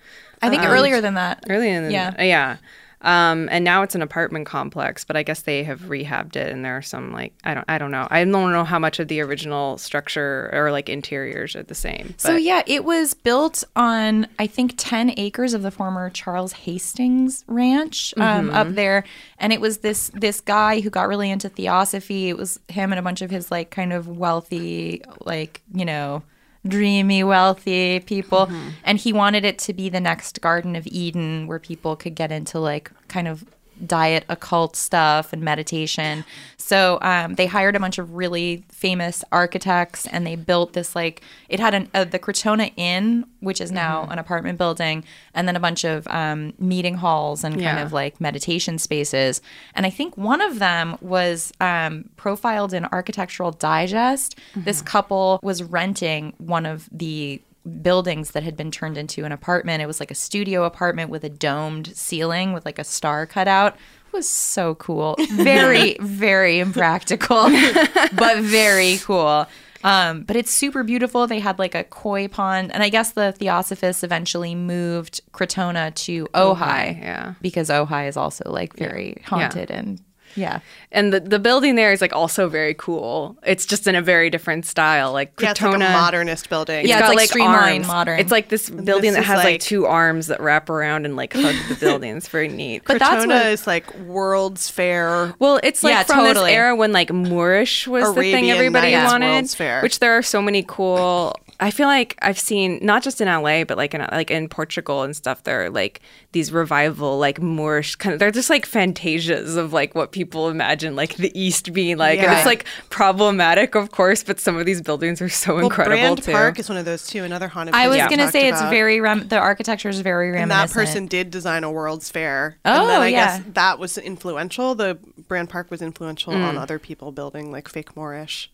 [0.42, 1.46] I think Um, earlier than that.
[1.50, 2.14] Earlier than Yeah.
[2.18, 2.58] yeah, yeah.
[3.06, 6.66] Um, and now it's an apartment complex, but I guess they have rehabbed it, and
[6.66, 9.08] there are some like I don't I don't know I don't know how much of
[9.08, 12.16] the original structure or like interiors are the same.
[12.18, 17.46] So yeah, it was built on I think ten acres of the former Charles Hastings
[17.48, 18.56] Ranch um, Mm-hmm.
[18.56, 19.04] up there,
[19.38, 22.30] and it was this this guy who got really into theosophy.
[22.30, 26.24] It was him and a bunch of his like kind of wealthy, like you know,
[26.68, 28.70] dreamy wealthy people, Mm-hmm.
[28.84, 32.32] and he wanted it to be the next Garden of Eden where people could get
[32.32, 33.44] into like kind of
[33.86, 36.24] diet occult stuff and meditation.
[36.58, 41.22] So um, they hired a bunch of really famous architects and they built this like
[41.50, 44.12] it had an uh, the Krotona Inn, which is now Mm-hmm.
[44.14, 47.84] an apartment building, and then a bunch of um, meeting halls and kind Yeah.
[47.84, 49.42] of like meditation spaces.
[49.76, 54.36] And I think one of them was um, profiled in Architectural Digest.
[54.56, 54.88] This Mm-hmm.
[54.88, 57.42] couple was renting one of the
[57.82, 59.82] buildings that had been turned into an apartment.
[59.82, 63.48] It was like a studio apartment with a domed ceiling with like a star cut
[63.48, 63.76] out.
[63.76, 65.16] It was so cool.
[65.32, 67.50] Very, very impractical,
[68.14, 69.48] but very cool.
[69.84, 71.28] Um, but it's super beautiful.
[71.28, 76.26] They had like a koi pond, and I guess the Theosophists eventually moved Krotona to
[76.34, 77.34] Ojai, yeah.
[77.40, 80.02] because Ojai is also like very haunted and
[80.36, 80.60] yeah.
[80.92, 83.38] and the the building there is like also very cool.
[83.46, 86.88] It's just in a very different style, like Yeah, it's like a modernist building.
[86.88, 87.88] Yeah, got, it's like streamlined arms.
[87.88, 88.20] modern.
[88.20, 91.06] It's like this building this that is has like, like- two arms that wrap around
[91.06, 92.16] and like hug the building.
[92.18, 92.84] It's very neat.
[92.86, 95.34] But that's Krotona what- is like World's Fair.
[95.40, 96.52] well, it's like Yeah, from totally.
[96.52, 99.82] this era when like Moorish was the thing everybody wanted, World's Fair.
[99.82, 101.36] which there are so many cool.
[101.60, 105.04] I feel like I've seen not just in LA, but like in like in Portugal
[105.04, 105.44] and stuff.
[105.44, 106.02] There are like
[106.34, 108.20] these revival like Moorish kind of.
[108.20, 112.32] They're just like fantasias of like what people imagine like the East being like, and
[112.32, 114.24] it's like problematic, of course.
[114.24, 116.32] But some of these buildings are so Well, incredible Brand too.
[116.32, 117.24] Park is one of those too.
[117.24, 117.76] Another haunted.
[117.76, 120.74] I was we gonna talked say it's very rem- the architecture is very And reminiscent.
[120.74, 122.58] that person did design a World's Fair.
[122.66, 123.38] Oh, and then I yeah.
[123.38, 124.76] guess that was influential.
[124.76, 126.44] The Brand Park was influential Mm.
[126.50, 128.52] on other people building like fake Moorish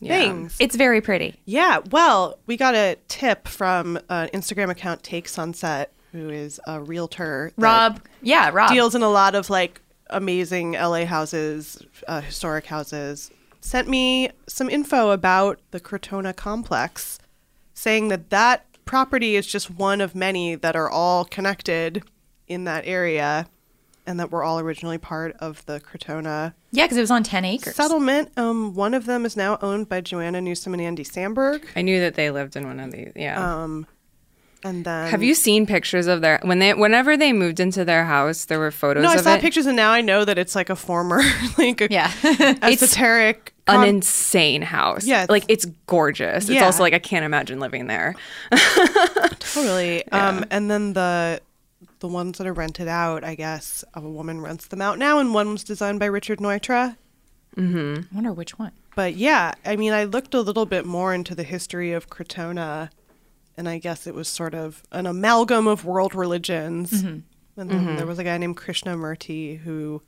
[0.00, 0.18] Yeah.
[0.18, 0.56] things.
[0.58, 1.40] It's very pretty.
[1.44, 1.78] Yeah.
[1.90, 7.52] Well, we got a tip from an Instagram account, Take Sunset, who is a realtor.
[7.56, 8.70] Rob, yeah, Rob.
[8.70, 9.80] deals in a lot of like
[10.10, 13.30] amazing LA houses, uh, historic houses.
[13.60, 17.18] Sent me some info about the Krotona complex,
[17.72, 22.04] saying that that property is just one of many that are all connected
[22.46, 23.46] in that area
[24.06, 27.44] and that were all originally part of the Krotona Yeah, because it was on 10
[27.44, 27.74] acres.
[27.74, 28.30] settlement.
[28.36, 31.64] Um, one of them is now owned by Joanna Newsom and Andy Samberg.
[31.74, 33.12] I knew that they lived in one of these.
[33.16, 33.38] Yeah.
[33.62, 33.86] Um,
[34.62, 38.06] and then Have you seen pictures of their when they whenever they moved into their
[38.06, 38.46] house?
[38.46, 39.02] There were photos.
[39.02, 39.42] No, I of saw it.
[39.42, 41.20] pictures, and now I know that it's like a former,
[41.58, 42.10] like a yeah,
[42.62, 45.04] esoteric, an con- insane house.
[45.04, 46.44] Yeah, it's- like it's gorgeous.
[46.44, 46.64] It's Yeah.
[46.64, 48.14] also like I can't imagine living there.
[49.38, 50.06] totally.
[50.12, 51.40] Um, and then the
[52.04, 55.32] the ones that are rented out, I guess a woman rents them out now, and
[55.32, 56.98] one was designed by Richard Neutra.
[57.56, 58.02] Mm-hmm.
[58.12, 58.72] I wonder which one.
[58.94, 62.90] But yeah, I mean, I looked a little bit more into the history of Krotona,
[63.56, 66.90] and I guess it was sort of an amalgam of world religions.
[67.02, 67.22] Mhm.
[67.56, 67.96] And then Mhm.
[67.96, 70.02] there was a guy named Krishnamurti who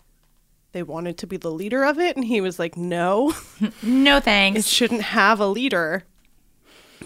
[0.72, 3.32] they wanted to be the leader of it, and he was like, "No,
[3.82, 4.58] no thanks.
[4.60, 6.04] It shouldn't have a leader."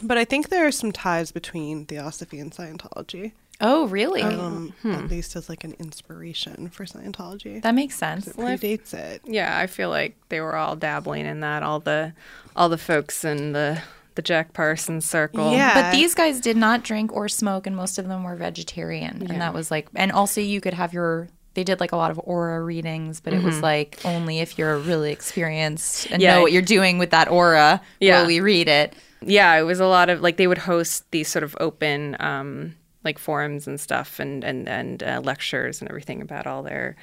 [0.03, 3.33] But I think there are some ties between Theosophy and Scientology.
[3.60, 4.22] Oh, really?
[4.22, 4.92] Um, Hmm.
[4.92, 7.60] At least as like an inspiration for Scientology.
[7.62, 8.26] That makes sense.
[8.26, 9.20] It predates it.
[9.24, 11.62] Yeah, I feel like they were all dabbling in that.
[11.62, 12.12] All the
[12.56, 13.82] all the folks in the
[14.16, 15.52] the Jack Parsons circle.
[15.52, 15.74] Yeah.
[15.82, 19.20] But these guys did not drink or smoke, and most of them were vegetarian.
[19.22, 19.32] Yeah.
[19.32, 22.10] And that was like, and also you could have your, they did like a lot
[22.10, 23.62] of aura readings, but it was Mhm.
[23.62, 26.34] like only if you're really experienced and Yeah.
[26.34, 28.20] know what you're doing with that aura Yeah.
[28.22, 28.94] will we read it.
[29.22, 32.74] Yeah, it was a lot of like they would host these sort of open um,
[33.04, 36.96] like forums and stuff and and and uh, lectures and everything about all their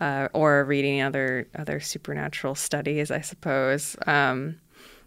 [0.00, 3.96] uh, or reading other other supernatural studies, I suppose.
[4.06, 4.60] Um,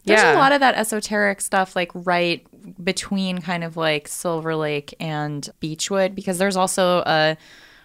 [0.06, 2.45] There's yeah, a lot of that esoteric stuff, like right
[2.84, 7.38] between kind of like Silver Lake and Beachwood, because there's also a,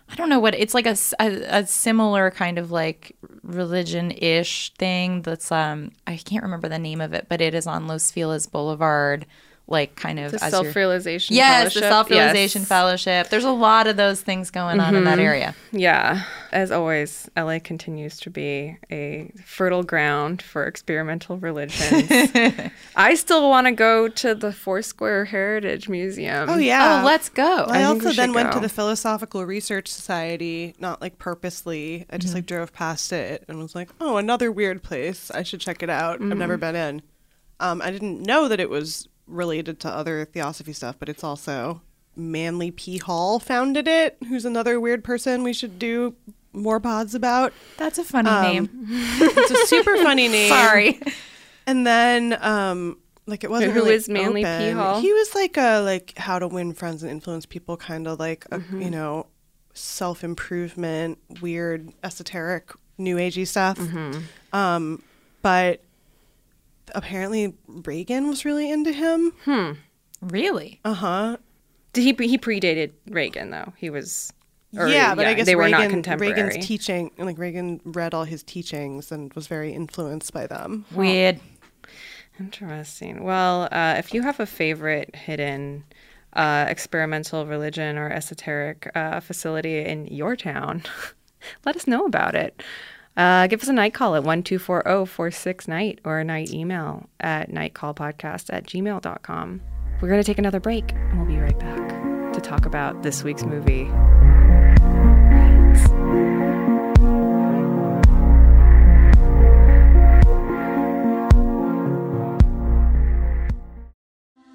[0.09, 5.23] I don't know what it's like a a similar kind of like religion ish thing
[5.23, 8.47] that's um I can't remember the name of it, but it is on Los Feliz
[8.47, 9.27] Boulevard,
[9.68, 12.68] like kind of The as Self-Realization Yes, the self realization Yes.
[12.68, 13.31] fellowship.
[13.31, 15.22] There's a lot of those things going on in that Mhm.
[15.24, 15.55] area.
[15.72, 16.22] Yeah.
[16.52, 22.09] As always, LA continues to be a fertile ground for experimental religions.
[22.96, 26.48] I still want to go to the Foursquare Heritage Museum.
[26.48, 27.00] Oh yeah.
[27.02, 27.64] Oh, let's go.
[27.68, 32.07] I, I also we then should went to the Philosophical Research Society, not like purposely.
[32.09, 32.37] I just Mhm.
[32.37, 35.31] like drove past it and was like, "Oh, another weird place.
[35.33, 36.14] I should check it out.
[36.22, 36.61] I've never Mhm.
[36.61, 37.02] been in."
[37.59, 41.81] Um, I didn't know that it was related to other theosophy stuff, but it's also
[42.15, 42.99] Manly P.
[42.99, 46.15] Hall founded it, who's another weird person we should do
[46.53, 47.53] more pods about.
[47.77, 48.87] That's a funny Um, name.
[49.21, 50.49] it's a super funny name.
[50.49, 51.01] Sorry.
[51.67, 54.71] And then, um, like it wasn't Who really is Manly P.
[54.71, 55.01] Hall?
[55.01, 58.47] He was like a like how to win friends and influence people, kind of like
[58.53, 58.83] a Mm-hmm.
[58.83, 59.27] you know
[59.75, 63.79] self improvement, weird esoteric new agey stuff.
[63.79, 64.57] Mm-hmm.
[64.57, 65.03] Um,
[65.43, 65.83] but
[66.94, 69.33] apparently Reagan was really into him.
[69.44, 69.72] Hmm.
[70.20, 70.81] Really?
[70.85, 71.37] Uh huh.
[71.92, 73.72] Did he he predated Reagan though?
[73.77, 74.33] He was
[74.77, 76.33] or, yeah, but I guess they were not contemporary.
[76.33, 80.85] Reagan's teaching, like Reagan read all his teachings and was very influenced by them.
[80.92, 81.40] Weird.
[82.38, 83.25] Interesting.
[83.25, 85.85] Well, uh, if you have a favorite hidden
[86.35, 90.83] uh, experimental religion or esoteric uh, facility in your town,
[91.64, 92.62] let us know about it.
[93.16, 97.50] Uh, give us a night call at 1240 46 night or a night email at
[97.50, 99.61] nightcallpodcast at gmail.com.
[100.00, 103.24] We're going to take another break and we'll be right back to talk about this
[103.24, 103.90] week's movie.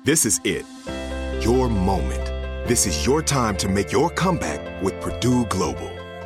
[0.04, 0.66] This is it.
[1.44, 2.26] Your moment.
[2.68, 6.01] This is your time to make your comeback with Purdue Global.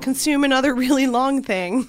[0.00, 1.86] consume another really long thing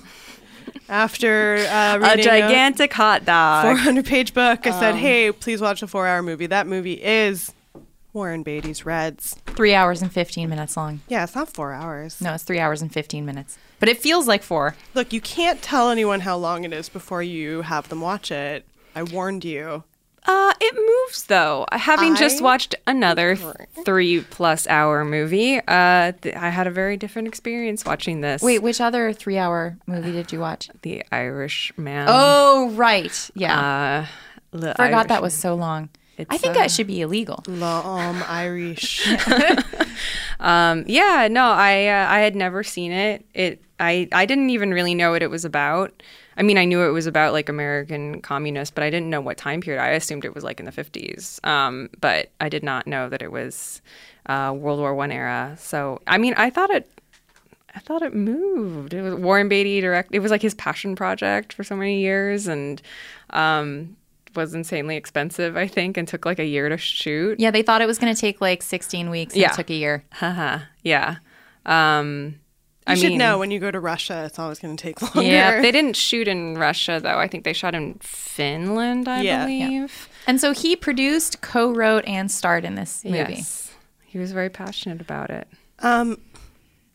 [0.88, 3.66] after uh, A reading gigantic hot dog.
[3.66, 4.66] 400 page book.
[4.66, 6.48] I said, Um, hey, please watch a four hour movie.
[6.48, 7.54] That movie is
[8.14, 9.36] Warren Beatty's Reds.
[9.46, 11.02] Three hours and 15 minutes long.
[11.08, 12.20] Yeah, it's not four hours.
[12.22, 13.58] No, it's three hours and 15 minutes.
[13.80, 14.76] But it feels like four.
[14.94, 18.66] Look, you can't tell anyone how long it is before you have them watch it.
[18.96, 19.84] I warned you.
[20.26, 21.66] Uh, it moves though.
[21.72, 23.36] Having just watched another
[23.86, 28.42] three plus hour movie, uh, th- I had a very different experience watching this.
[28.42, 30.70] Wait, which other three hour movie did you watch?
[30.82, 32.06] The Irishman.
[32.10, 33.30] Oh, right.
[33.34, 34.06] Yeah.
[34.52, 35.90] Uh, The Forgot that was so long.
[36.30, 37.42] I think that should be illegal.
[37.48, 39.08] Um, Irish.
[40.40, 43.26] Um, yeah, no, I uh, I had never seen it.
[43.34, 46.02] It I I didn't even really know what it was about.
[46.40, 49.38] I mean, I knew it was about like American communists, but I didn't know what
[49.38, 49.82] time period.
[49.82, 53.22] I assumed it was like in the fifties, um, but I did not know that
[53.22, 53.82] it was
[54.28, 55.58] uh, World War One era.
[55.60, 56.90] So, I mean, I thought it.
[57.76, 58.94] I thought it moved.
[58.94, 60.16] It was Warren Beatty direct.
[60.16, 62.82] It was like his passion project for so many years, and
[63.32, 63.98] um,
[64.34, 65.58] was insanely expensive.
[65.58, 67.38] I think, and took like a year to shoot.
[67.38, 69.34] Yeah, they thought it was going to take like 16 weeks.
[69.34, 69.52] And Yeah.
[69.52, 70.06] It took a year.
[70.14, 70.60] Haha.
[70.84, 71.18] yeah.
[71.66, 72.40] Um,
[72.90, 75.02] You I should mean, know when you go to Russia, it's always going to take
[75.16, 75.22] longer.
[75.30, 77.18] Yeah, they didn't shoot in Russia though.
[77.20, 79.46] I think they shot in Finland, I Yeah.
[79.46, 80.10] believe.
[80.28, 83.34] And so he produced, co wrote, and starred in this movie.
[83.36, 83.72] Yes.
[84.06, 85.48] He was very passionate about it.
[85.80, 86.18] Um,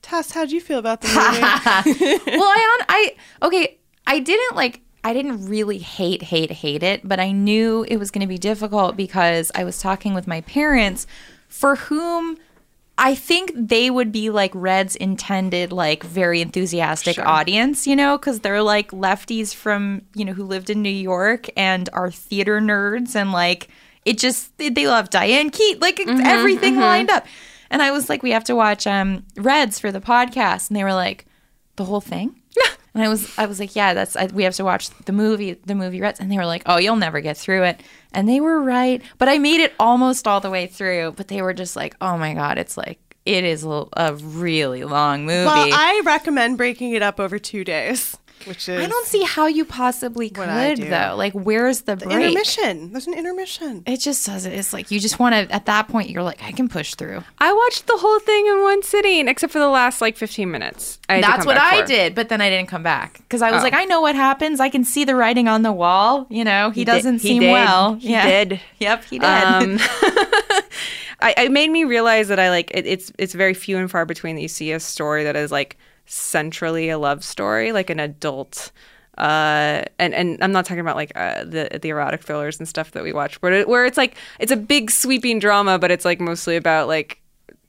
[0.03, 2.31] Tess, how'd you feel about the movie?
[2.37, 3.15] well, I on I
[3.47, 7.97] okay, I didn't like I didn't really hate hate hate it, but I knew it
[7.97, 11.07] was going to be difficult because I was talking with my parents
[11.49, 12.37] for whom
[12.97, 18.41] I think they would be like Red's intended like very enthusiastic audience, you know, cuz
[18.41, 23.17] they're like lefties from, you know, who lived in New York and are theater nerds
[23.17, 23.69] and like
[24.05, 27.27] it just they- love Diane Keat, like everything lined up.
[27.71, 30.85] And I was like, we have to watch um, Reds for the podcast, and they
[30.85, 31.27] were like,
[31.77, 32.41] the whole thing.
[32.95, 35.55] And I was, I was like, yeah, that's I, we have to watch the movie,
[35.55, 37.81] the movie Reds, and they were like, oh, you'll never get through it,
[38.13, 39.03] and they were right.
[39.19, 42.17] But I made it almost all the way through, but they were just like, oh
[42.17, 45.47] my god, it's like it is a really long movie.
[45.47, 48.17] well, I recommend breaking it up over two days,
[48.47, 51.15] which is I don't see how you possibly could though.
[51.17, 52.25] Like, where's the, the break?
[52.29, 52.93] intermission.
[52.93, 53.83] There's an intermission.
[53.87, 54.53] It just does it.
[54.53, 55.55] It's like you just want to.
[55.55, 57.23] At that point, you're like, I can push through.
[57.39, 60.99] I watched the whole thing in one sitting, except for the last like 15 minutes.
[61.09, 61.87] I That's what I for.
[61.87, 63.65] did, but then I didn't come back because I was Oh.
[63.65, 64.61] like, I know what happens.
[64.61, 66.27] I can see the writing on the wall.
[66.31, 67.53] You know, he, He doesn't he seem did.
[67.53, 67.95] well.
[67.95, 68.61] He did.
[68.81, 69.25] Yep, he did.
[69.27, 69.79] Um,
[71.21, 74.05] I, it made me realize that I like it, it's it's very few and far
[74.05, 75.77] between that you see a story that is like
[76.07, 78.73] centrally a love story, like an adult.
[79.17, 82.91] Uh, and and I'm not talking about like uh, the the erotic thrillers and stuff
[82.93, 86.05] that we watch, where it, where it's like it's a big sweeping drama, but it's
[86.05, 87.21] like mostly about like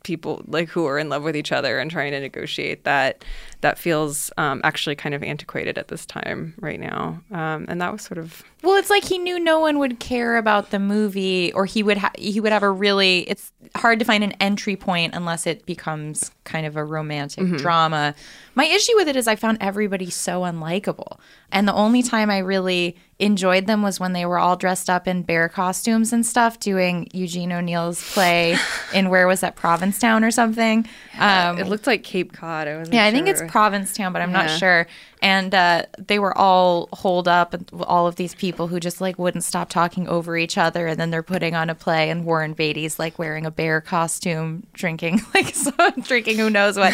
[0.04, 3.24] people like who are in love with each other and trying to negotiate that.
[3.62, 7.92] That feels um, actually kind of antiquated at this time right now, um, and that
[7.92, 11.52] was sort of Well, it's like he knew no one would care about the movie,
[11.54, 13.20] or he would ha- he would have a really.
[13.30, 17.58] It's hard to find an entry point unless it becomes kind of a romantic Mhm.
[17.58, 18.14] drama.
[18.54, 21.18] My issue with it is I found everybody so unlikable,
[21.52, 25.08] and the only time I really enjoyed them was when they were all dressed up
[25.08, 28.58] in bear costumes and stuff, doing Eugene O'Neill's play
[28.94, 30.86] in where was that Provincetown or something.
[31.18, 32.68] Um, it looked like Cape Cod.
[32.68, 34.88] I was yeah, I think it's Provincetown, but I'm not sure.
[35.22, 39.18] and uh, they were all holed up, and all of these people who just like
[39.18, 42.54] wouldn't stop talking over each other, and then they're putting on a play, and Warren
[42.54, 45.72] Beatty's like wearing a bear costume, drinking like so,
[46.02, 46.94] drinking who knows what,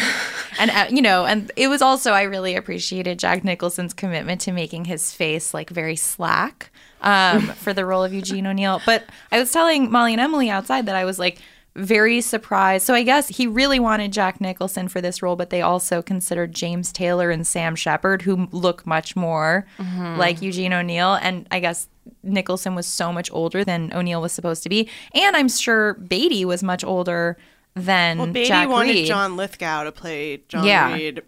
[0.58, 4.52] and uh, you know, and it was also I really appreciated Jack Nicholson's commitment to
[4.52, 6.70] making his face like very slack
[7.02, 8.80] um, for the role of Eugene O'Neill.
[8.86, 11.38] But I was telling Molly and Emily outside that I was like
[11.74, 12.84] very surprised.
[12.84, 16.54] So I guess he really wanted Jack Nicholson for this role, but they also considered
[16.54, 20.16] James Taylor and Sam Shepard, who look much more Mhm.
[20.18, 21.14] like Eugene O'Neill.
[21.14, 21.88] And I guess
[22.22, 24.88] Nicholson was so much older than O'Neill was supposed to be.
[25.14, 27.38] And I'm sure Beatty was much older
[27.74, 29.06] than Well, Beatty Jack wanted Reed.
[29.06, 30.92] John Lithgow to play John Yeah.
[30.92, 31.22] Reed,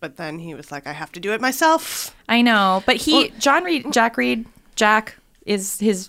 [0.00, 2.14] but then he was like, I have to do it myself.
[2.28, 4.44] I know, but he John Reed, Jack Reed,
[4.74, 5.16] Jack
[5.46, 6.08] is his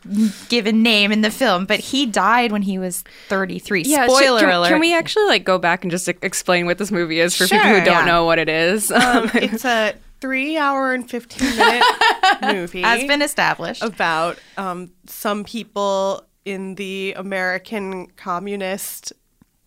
[0.49, 3.83] given name in the film, but he died when he was 33.
[3.83, 4.69] Yeah, sh- Spoiler can, alert.
[4.69, 7.67] Can we actually like go back and just explain what this movie is for people
[7.67, 8.05] who don't Yeah.
[8.05, 8.91] know what it is?
[8.91, 11.83] Um, it's a three hour and 15 minute
[12.41, 12.81] movie.
[12.81, 13.83] Has been established.
[13.83, 19.13] About um, some people in the American communist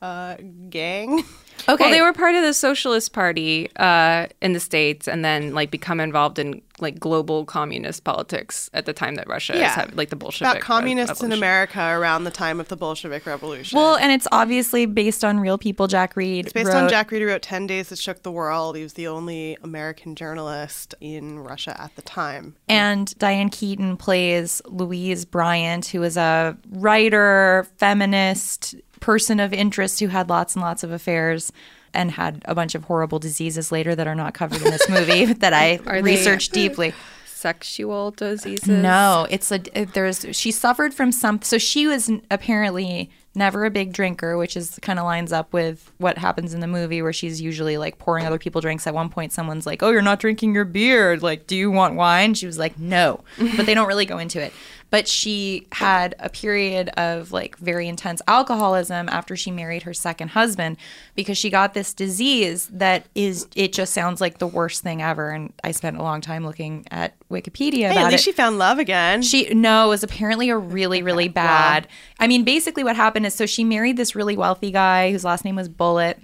[0.02, 0.36] uh,
[0.70, 1.22] gang.
[1.68, 1.84] Okay.
[1.84, 5.70] Well, they were part of the Socialist Party uh, in the states, and then like
[5.70, 10.08] become involved in like global communist politics at the time that Russia is having, like
[10.08, 11.30] the Bolshevik About communists in.
[11.32, 13.76] America around the time of the Bolshevik Revolution.
[13.76, 15.86] well, and it's obviously based on real people.
[15.86, 16.46] Jack Reed.
[16.46, 18.76] It's based on Jack Reed, who wrote 10 Days That Shook the World.
[18.76, 22.56] He was the only American journalist in Russia at the time.
[22.68, 30.08] And Diane Keaton plays Louise Bryant, who is a writer, feminist, person of interest who
[30.08, 31.52] had lots and lots of affairs
[31.92, 35.24] and had a bunch of horrible diseases later that are not covered in this movie
[35.34, 36.94] that I researched deeply.
[37.26, 38.68] Sexual diseases?
[38.68, 43.92] No, it's a there's she suffered from some so she was apparently never a big
[43.92, 47.40] drinker, which is kind of lines up with what happens in the movie where she's
[47.40, 48.86] usually like pouring other people drinks.
[48.86, 51.16] At one point someone's like, "Oh, you're not drinking your beer.
[51.16, 53.20] Like, do you want wine?" She was like, "No."
[53.56, 54.52] But they don't really go into it.
[54.90, 60.28] But she had a period of like very intense alcoholism after she married her second
[60.28, 60.76] husband
[61.14, 65.30] because she got this disease that is it just sounds like the worst thing ever
[65.30, 68.24] and I spent a long time looking at Wikipedia Hey, about at least it.
[68.24, 69.22] she found love again.
[69.22, 71.86] She no, it was apparently a really really bad.
[72.18, 75.44] I mean, basically what happened is so she married this really wealthy guy whose last
[75.44, 76.18] name was Bullitt.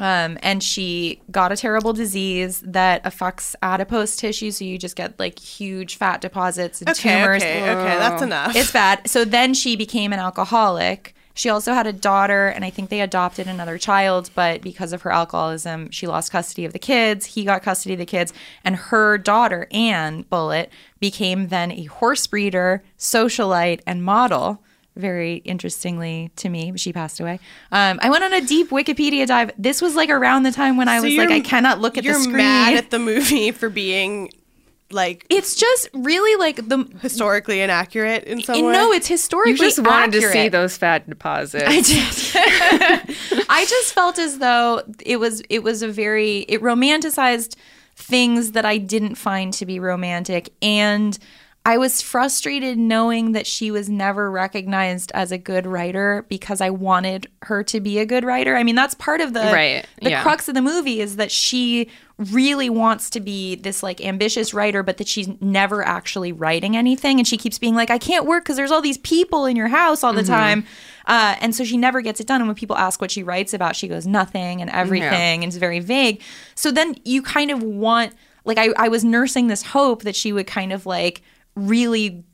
[0.00, 5.18] Um, and she got a terrible disease that affects adipose tissue, so you just get
[5.20, 7.42] like huge fat deposits and Okay, tumors.
[7.42, 8.56] okay, okay, that's enough.
[8.56, 9.08] It's bad.
[9.08, 11.14] So then she became an alcoholic.
[11.36, 15.02] She also had a daughter, and I think they adopted another child, but because of
[15.02, 17.26] her alcoholism, she lost custody of the kids.
[17.26, 18.32] He got custody of the kids,
[18.64, 20.70] and her daughter, Anne Bullitt,
[21.00, 24.62] became then a horse breeder, socialite, and model.
[24.96, 27.40] Very interestingly to me, she passed away.
[27.72, 29.50] Um, I went on a deep Wikipedia dive.
[29.58, 32.04] This was like around the time when I So was like, I cannot look at
[32.04, 32.36] the you're screen.
[32.36, 34.30] mad at the movie for being
[34.90, 38.72] like it's just really like the historically inaccurate in some You way.
[38.74, 41.64] know, it's historically You just wanted to see those fat deposits.
[41.66, 43.46] I did.
[43.48, 47.56] I just felt as though it was it was a very it romanticized
[47.96, 51.18] things that I didn't find to be romantic and
[51.66, 56.68] I was frustrated knowing that she was never recognized as a good writer because I
[56.68, 58.54] wanted her to be a good writer.
[58.54, 60.22] I mean, that's part of the Right, the yeah.
[60.22, 61.88] crux of the movie is that she
[62.18, 67.18] really wants to be this like ambitious writer but that she's never actually writing anything
[67.18, 69.66] and she keeps being like I can't work cuz there's all these people in your
[69.68, 70.26] house all the Mhm.
[70.26, 70.64] time.
[71.06, 72.40] Uh, and so she never gets it done.
[72.42, 75.56] And when people ask what she writes about, she goes nothing and everything, and it's
[75.56, 76.20] very vague.
[76.54, 78.12] So then you kind of want,
[78.46, 81.20] like, I, I was nursing this hope that she would kind of like
[81.54, 82.24] really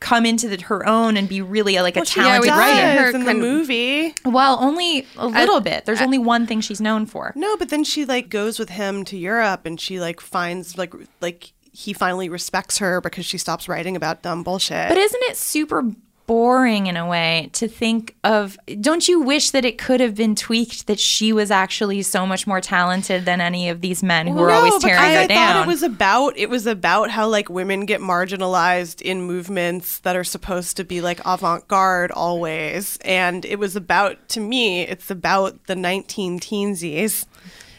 [0.00, 3.16] come into the, her own and be really like a Well, she talented does writer
[3.16, 4.14] in the movie.
[4.24, 5.86] Well, only a little bit.
[5.86, 7.32] There's only one thing she's known for.
[7.34, 10.92] No, but then she like goes with him to Europe and she like finds like
[11.20, 14.88] like he finally respects her because she stops writing about dumb bullshit.
[14.88, 15.90] But isn't it super
[16.26, 20.34] boring in a way to think of don't you wish that it could have been
[20.34, 24.34] tweaked that she was actually so much more talented than any of these men who
[24.34, 27.28] were No, always tearing her I down thought it was about it was about how
[27.28, 32.96] like women get marginalized in movements that are supposed to be like avant-garde always.
[33.04, 37.26] And it was about to me it's about the 19 teensies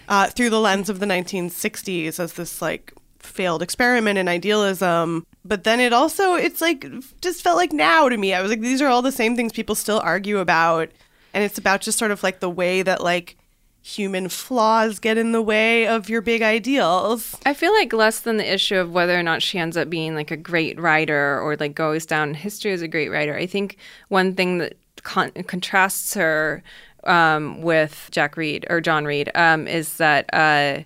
[0.08, 5.64] uh, through the lens of the 1960s as this like failed experiment in idealism but
[5.64, 6.86] then it also it's like
[7.22, 9.54] just felt like now to me i was like these are all the same things
[9.54, 10.90] people still argue about
[11.34, 13.38] and it's about just sort of like the way that like
[13.82, 18.38] human flaws get in the way of your big ideals I feel like less than
[18.38, 21.56] the issue of whether or not she ends up being like a great writer or
[21.56, 23.36] like goes down history as a great writer.
[23.36, 23.78] I think
[24.10, 26.64] one thing that con- contrasts her
[27.04, 30.82] um, with Jack Reed or John Reed um, is that uh,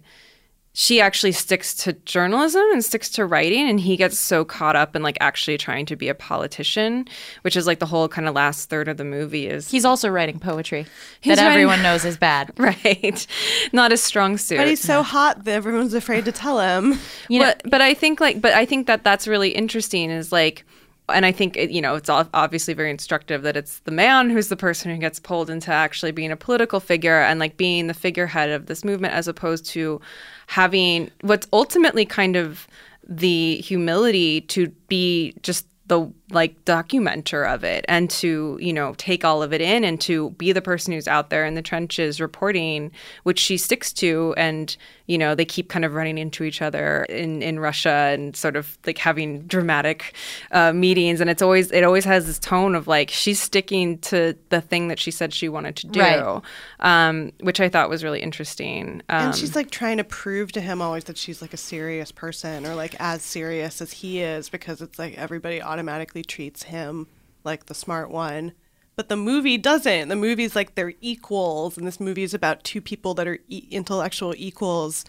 [0.81, 4.95] she actually sticks to journalism and sticks to writing and he gets so caught up
[4.95, 7.05] in like actually trying to be a politician
[7.41, 10.07] which is like the whole kind of last third of the movie is He's also
[10.07, 10.85] writing poetry
[11.19, 12.53] He's that writing- everyone knows is bad.
[12.57, 13.27] right
[13.73, 16.97] not a strong suit But he's so hot that everyone's afraid to tell him.
[17.27, 20.09] you know, but, but I think like, but I think that that's really interesting.
[20.09, 20.63] Is like,
[21.09, 24.47] and I think it, you know, it's obviously very instructive that it's the man who's
[24.47, 27.93] the person who gets pulled into actually being a political figure and like being the
[27.93, 29.99] figurehead of this movement, as opposed to
[30.49, 32.67] having what's ultimately kind of
[33.07, 39.25] the humility to be just the like documenter of it and to you know take
[39.25, 42.21] all of it in and to be the person who's out there in the trenches
[42.21, 42.91] reporting
[43.23, 44.77] which she sticks to and
[45.07, 48.55] you know they keep kind of running into each other in in Russia and sort
[48.55, 50.13] of like having dramatic
[50.51, 54.35] uh, meetings and it's always it always has this tone of like she's sticking to
[54.49, 56.41] the thing that she said she wanted to do Right.
[56.79, 60.61] um, which I thought was really interesting um, and she's like trying to prove to
[60.61, 64.49] him always that she's like a serious person or like as serious as he is
[64.49, 67.07] because it's like everybody automatically treats him
[67.43, 68.53] like the smart one.
[68.95, 70.09] But the movie doesn't.
[70.09, 73.67] The movie's like they're equals, and this movie is about two people that are e-
[73.71, 75.05] intellectual equals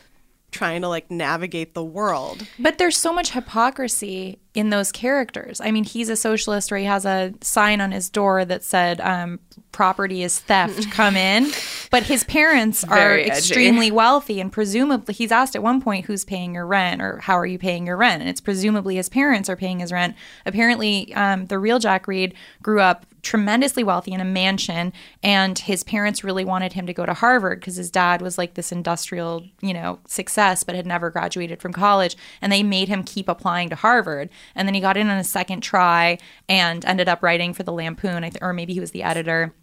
[0.53, 2.47] trying to like navigate the world.
[2.59, 5.61] But there's so much hypocrisy in those characters.
[5.61, 9.01] I mean, he's a socialist where he has a sign on his door that said,
[9.01, 9.39] um,
[9.71, 11.51] property is theft, come in.
[11.91, 16.55] But his parents are extremely wealthy, and presumably, he's asked at one point, who's paying
[16.55, 18.21] your rent or how are you paying your rent?
[18.21, 20.17] And it's presumably his parents are paying his rent.
[20.47, 24.93] Apparently, um, the real Jack Reed grew up tremendously wealthy in a mansion
[25.23, 28.55] and his parents really wanted him to go to Harvard because his dad was like
[28.55, 33.03] this industrial, you know, success but had never graduated from college and they made him
[33.03, 36.19] keep applying to Harvard and then he got in on a second try
[36.49, 39.55] and ended up writing for the Lampoon or maybe he was the editor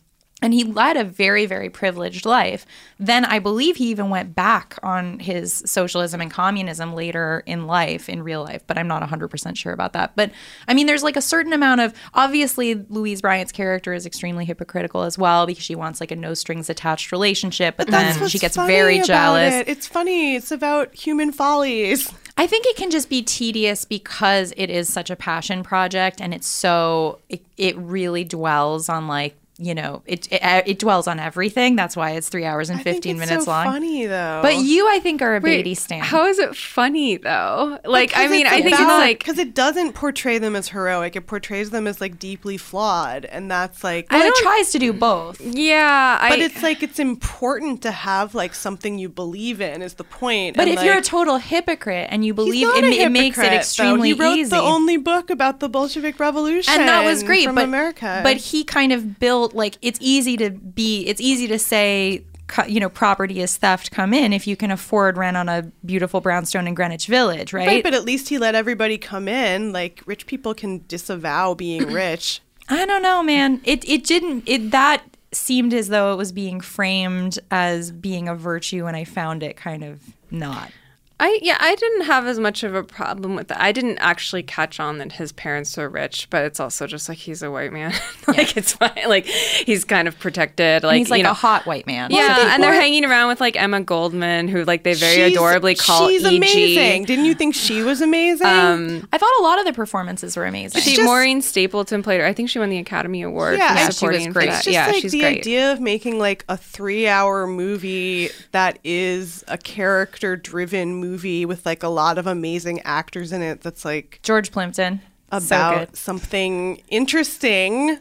[0.42, 2.66] and he led a very very privileged life
[3.00, 8.08] then i believe he even went back on his socialism and communism later in life
[8.08, 10.32] in real life but i'm not 100% sure about that but
[10.68, 15.04] i mean there's like a certain amount of obviously louise bryant's character is extremely hypocritical
[15.04, 18.40] as well because she wants like a no strings attached relationship but, That's then she
[18.40, 19.68] gets very jealous it.
[19.68, 20.36] It's funny.
[20.36, 22.12] It's about human follies.
[22.40, 26.34] I think it can just be tedious because it is such a passion project and
[26.34, 31.08] it's so it, it really dwells on like you know it, it uh, it dwells
[31.08, 31.76] on everything.
[31.76, 33.66] That's why it's three hours and I think fifteen it's minutes so long.
[33.66, 34.40] funny though.
[34.44, 36.02] But you, I think, are a Wait, Beatty stan.
[36.04, 39.94] how is it funny though like I mean I think it's like because it doesn't
[39.94, 41.16] portray them as heroic.
[41.16, 44.94] It portrays them as like deeply flawed, and that's like well, it tries to do
[44.94, 45.42] both.
[45.42, 49.96] yeah I, but it's like it's important to have like something you believe in is
[49.96, 50.56] the point.
[50.56, 53.42] But and, if you're a total hypocrite and you believe not it, it makes it
[53.42, 53.58] hypocrite, though.
[53.58, 54.50] extremely He wrote easy.
[54.50, 58.22] the only book about the Bolshevik Revolution, and that was great from but America.
[58.24, 62.24] but he kind of built like it's easy to be it's easy to say
[62.68, 66.22] you know property is theft come in if you can afford rent on a beautiful
[66.22, 69.74] brownstone in greenwich village right, Right, but at least he let everybody come in.
[69.74, 72.42] Like rich people can disavow being rich.
[72.70, 76.62] i don't know man it it didn't it that seemed as though it was being
[76.62, 80.00] framed as being a virtue and i found it kind of
[80.32, 80.72] not
[81.20, 83.60] I yeah, I didn't have as much of a problem with that.
[83.60, 87.18] I didn't actually catch on that his parents are rich, but it's also just like
[87.18, 87.92] he's a white man.
[88.28, 88.92] like it's fine.
[89.08, 90.84] Like he's kind of protected.
[90.84, 93.30] Like and he's like you know, a hot white man yeah, and they're hanging around
[93.30, 96.36] with like Emma Goldman, who like they very She's- adorably call She's EG.
[96.38, 97.06] amazing.
[97.06, 98.46] Didn't you think she was amazing?
[98.46, 102.28] Um, i thought a lot of the performances were amazing she Maureen Stapleton played her.
[102.28, 104.46] I think she won the Academy Award Yeah, for and she supporting was great.
[104.50, 105.40] just yeah, like she's the great.
[105.40, 111.07] idea of making like a three-hour movie that is a character-driven movie
[111.46, 113.62] with like a lot of amazing actors in it.
[113.62, 115.02] That's like george plimpton
[115.32, 115.96] about good.
[115.98, 118.00] something interesting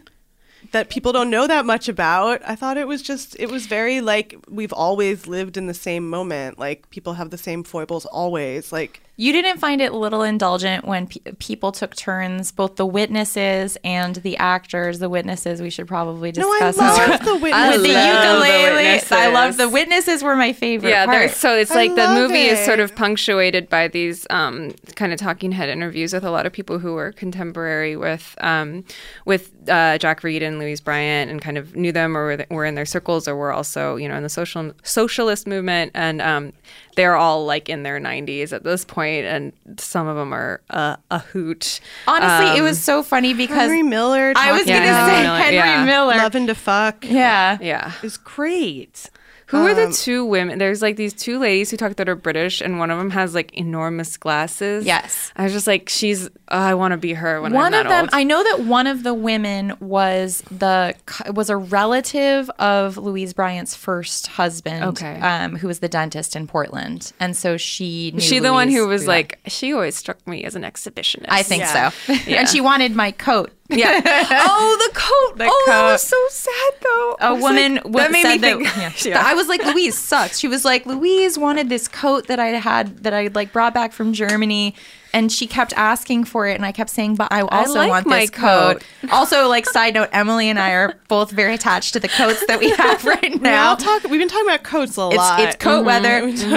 [0.73, 2.41] that people don't know that much about.
[2.45, 6.09] I thought it was just it was very like we've always lived in the same
[6.09, 6.59] moment.
[6.59, 8.73] Like people have the same foibles always.
[8.73, 12.85] Like You didn't find it a little indulgent when pe- people took turns, both the
[12.85, 14.99] witnesses and the actors.
[14.99, 16.77] The witnesses, we should probably discuss.
[16.77, 16.99] No, I discuss.
[16.99, 17.35] love well.
[17.35, 17.83] the witnesses.
[17.83, 20.23] With the love the ukulele, I love the witnesses.
[20.23, 20.91] Were my favorite.
[20.91, 21.31] Yeah, part.
[21.31, 25.19] so it's I like the movie is sort of punctuated by these um, kind of
[25.19, 28.85] talking head interviews with a lot of people who were contemporary with um,
[29.25, 32.51] with uh, Jack Reed and Louise Bryant and kind of knew them or were, th-
[32.51, 36.21] were in their circles or were also you know in the social socialist movement and
[36.21, 36.53] um,
[36.97, 40.97] they're all like in their 90s at this point and some of them are uh,
[41.11, 41.81] a hoot.
[42.09, 44.33] Honestly, it Um, was so funny because Henry Miller.
[44.35, 45.85] I was talking gonna Yeah, say Henry Miller, Henry yeah.
[45.85, 46.17] Miller.
[46.17, 47.59] Loving to fuck Yeah.
[47.61, 47.93] yeah.
[48.03, 49.09] is great.
[49.47, 50.59] Who are the Um, two women?
[50.59, 53.35] There's like these two ladies who talk that are British, and one of them has
[53.35, 54.85] like enormous glasses.
[54.85, 55.33] Yes.
[55.37, 56.29] I was just like, she's.
[56.49, 58.11] Oh, I want to be her when one I'm of them old.
[58.13, 60.95] i know that one of the women was the
[61.35, 65.19] was a relative of louise bryant's first husband Okay.
[65.21, 68.87] um, who was the dentist in portland and so she knew she the one who
[68.87, 69.13] was through that.
[69.13, 71.27] like, she always struck me as an exhibitionist.
[71.31, 71.89] i think Yeah.
[71.91, 72.39] so Yeah.
[72.41, 74.01] and she wanted my coat Yeah.
[74.05, 75.39] oh, the coat.
[75.39, 77.17] The oh, that was so sad though.
[77.21, 79.05] A woman like- wa- that made said me that, think.
[79.07, 79.23] yeah.
[79.25, 80.39] I was like, Louise sucks.
[80.39, 83.93] She was like, Louise wanted this coat that I had that I like brought back
[83.93, 84.75] from Germany.
[85.17, 88.09] And she kept asking for it, and I kept saying, "But I also like want
[88.09, 92.09] this coat." also, like side note, Emily and I are both very attached to the
[92.09, 93.71] coats that we have right now.
[93.71, 94.03] all talk.
[94.05, 95.41] We've been talking about coats a it's, lot.
[95.41, 95.87] it's coat Mhm.
[95.87, 96.17] weather.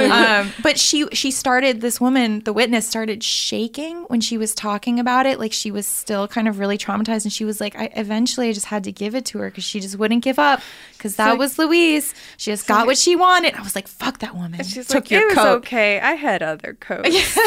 [0.20, 5.00] Um, but she she started this woman, the witness, started shaking when she was talking
[5.00, 5.40] about it.
[5.40, 8.52] Like she was still kind of really traumatized, and she was like, I eventually I
[8.54, 10.60] just had to give it to her because she just wouldn't give up
[10.98, 12.14] because that So- was Louise.
[12.38, 13.54] She just got what she wanted.
[13.56, 14.64] I was like, fuck that woman.
[14.66, 16.00] She's Took like, your it was okay.
[16.02, 17.38] I had other coats.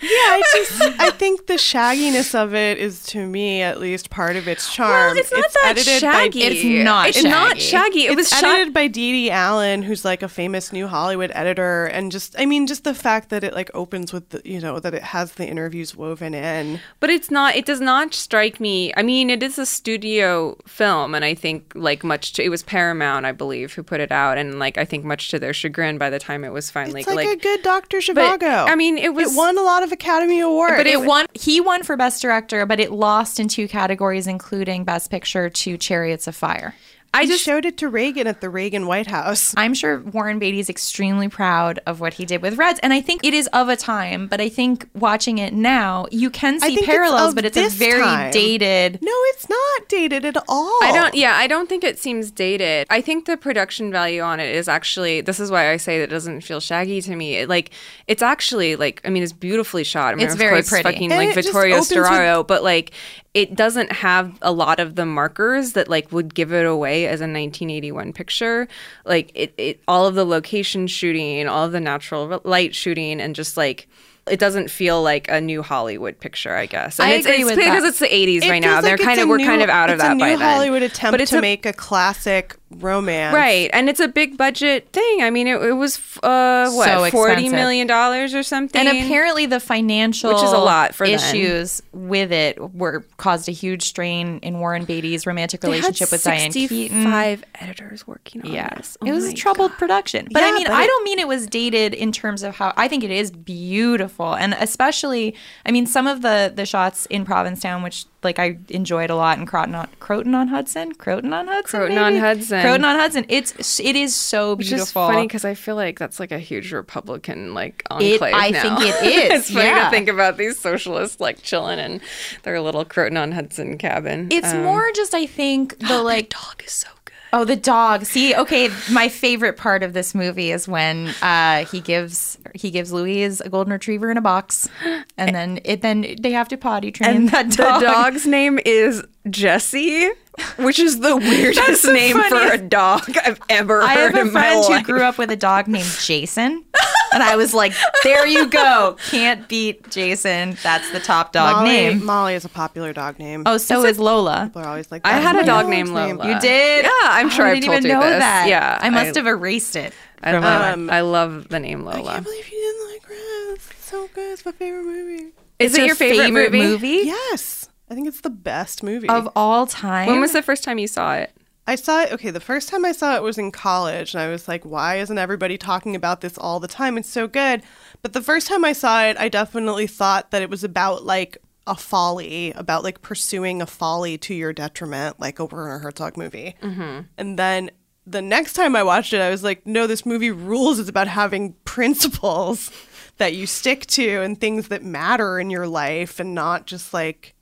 [0.00, 4.36] Yeah, I just I think the shagginess of it is to me at least part
[4.36, 4.90] of its charm.
[4.90, 6.42] Well, it's not that shaggy.
[6.42, 8.06] It's not It's not shaggy.
[8.06, 12.12] It It's was edited by Dede Allen, who's like a famous new Hollywood editor, and
[12.12, 14.92] just I mean, just the fact that it like opens with the you know that
[14.92, 16.80] it has the interviews woven in.
[17.00, 17.56] But it's not.
[17.56, 18.92] It does not strike me.
[18.96, 22.34] I mean, it is a studio film, and I think like much.
[22.34, 25.28] To, it was Paramount, I believe, who put it out, and like I think much
[25.30, 28.68] to their chagrin, by the time it was finally It's like, a good Doctor Zhivago.
[28.68, 31.26] I mean, it was it won a lot of Academy Awards, But it won.
[31.34, 35.76] He won for best director, but it lost in two categories, including best picture to
[35.76, 36.74] Chariots of Fire.
[37.14, 39.54] I just showed it to Reagan at the Reagan White House.
[39.56, 43.00] I'm sure Warren Beatty is extremely proud of what he did with Reds, and I
[43.00, 44.26] think it is of a time.
[44.26, 47.68] But I think watching it now, you can see think it's parallels, but it's a
[47.70, 48.32] very time.
[48.32, 48.98] dated.
[49.00, 50.78] No, it's not dated at all.
[50.82, 51.14] I don't.
[51.14, 52.86] Yeah, I don't think it seems dated.
[52.90, 55.22] I think the production value on it is actually.
[55.22, 57.36] This is why I say that it doesn't feel shaggy to me.
[57.36, 57.70] It, like
[58.06, 59.00] it's actually like.
[59.04, 60.12] I mean, it's beautifully shot.
[60.12, 60.82] I mean, It's of very course, pretty.
[60.82, 62.90] Fucking And like it just Vittorio opens with- Storaro, but like
[63.32, 67.20] it doesn't have a lot of the markers that like would give it away as
[67.20, 68.66] a 1981 picture.
[69.04, 73.34] Like it, it all of the location shooting, all of the natural light shooting, and
[73.34, 73.88] just like.
[74.28, 76.98] It doesn't feel like a new Hollywood picture, I guess.
[76.98, 78.72] And I it's, agree it's with because it's the 80s It right now.
[78.80, 80.38] feels They're kind of we're kind of out of it's that a new by then.
[80.40, 84.36] Hollywood attempt But it's to a- make a classic romance, Right, and it's a big
[84.36, 85.22] budget thing.
[85.22, 87.52] I mean, it, it was uh, what So forty expensive.
[87.52, 88.78] million dollars or something.
[88.86, 91.14] And apparently, the financial Which is a lot for then.
[91.16, 96.10] issues with it were caused a huge strain in Warren Beatty's romantic They had relationship
[96.10, 97.04] with Diane Keaton.
[97.04, 98.96] Five editors working on Yeah, this.
[99.04, 100.26] it Oh was a troubled production.
[100.32, 102.88] But I mean, but I don't mean it was dated in terms of how I
[102.88, 107.82] think it is beautiful, and especially, I mean, some of the the shots in Provincetown,
[107.82, 111.46] which like I enjoyed it a lot, in Croton on, Croton on Hudson, Croton on
[111.46, 112.16] Hudson, Croton on?
[112.16, 112.60] Hudson.
[112.60, 113.24] Croton on Hudson.
[113.28, 114.84] It's it is so Which beautiful.
[115.08, 118.50] is funny because I feel like that's like a huge Republican like It- enclave I
[118.50, 118.62] now.
[118.78, 119.84] think it is, it's funny yeah.
[119.84, 122.00] to think about these socialists like chilling in
[122.42, 124.28] their little Croton on Hudson cabin.
[124.30, 126.88] It's Um, more just I think the like dog is so.
[127.36, 128.06] Oh, the dog.
[128.06, 132.92] See, okay, my favorite part of this movie is when uh, he gives he gives
[132.92, 134.70] Louise a golden retriever in a box,
[135.18, 139.02] and then it then they have to potty train and that the dog's name is
[139.28, 140.08] Jesse,
[140.56, 144.14] which is the weirdest the name for a dog I've ever heard.
[144.16, 144.36] in my life.
[144.36, 146.64] I have a friend who grew up with a dog named Jason,
[147.12, 147.72] and I was like,
[148.04, 150.56] "There you go, can't beat Jason.
[150.62, 153.42] That's the top dog Molly, name." Molly is a popular dog name.
[153.46, 154.44] Oh, so is Lola.
[154.46, 156.34] People are always like, I had a dog dog's named name." Lola.
[156.34, 156.84] You did?
[156.84, 158.18] Yeah, I'm Oh, sure I I've didn't told even you know this.
[158.20, 158.46] that.
[158.48, 159.92] Yeah, I must I- have erased it.
[160.22, 162.00] I, from um, my- I love the name Lola.
[162.10, 163.68] I can't believe you didn't like Reds.
[163.70, 164.32] It's so good.
[164.32, 165.32] It's my favorite movie.
[165.58, 166.62] Is It's it your favorite, movie?
[166.66, 167.55] movie Yes,
[167.88, 170.08] I think it's the best movie of all time?
[170.08, 171.32] When was the first time you saw it?
[171.68, 172.12] I saw it.
[172.12, 174.96] Okay, the first time I saw it was in college, and I was like, "Why
[174.96, 176.96] isn't everybody talking about this all the time?
[176.96, 177.62] It's so good."
[178.02, 181.38] But the first time I saw it, I definitely thought that it was about like
[181.66, 186.54] a folly, about like pursuing a folly to your detriment, like a Werner Herzog movie.
[186.62, 187.00] Mm-hmm.
[187.18, 187.70] And then
[188.06, 190.78] the next time I watched it, I was like, "No, this movie rules.
[190.78, 192.70] It's about having principles
[193.16, 197.34] that you stick to and things that matter in your life, and not just like."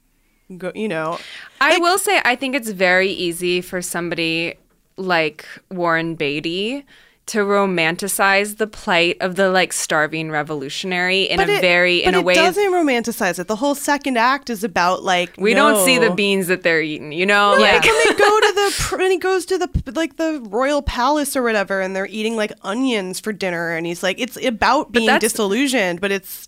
[0.59, 1.19] Go, you know,
[1.61, 4.55] I will say, I think it's very easy for somebody
[4.97, 6.85] like Warren Beatty
[7.27, 12.17] to romanticize the plight of the like starving revolutionary in a it- very in but
[12.19, 13.49] a it way doesn't romanticize it.
[13.49, 17.13] The whole second act is about like we don't see the beans that they're eating.
[17.13, 20.17] You know, No, like when they go to the when he goes to the like
[20.19, 24.21] the royal palace or whatever, and they're eating like onions for dinner, and he's like,
[24.21, 26.47] it's about being disillusioned, but it's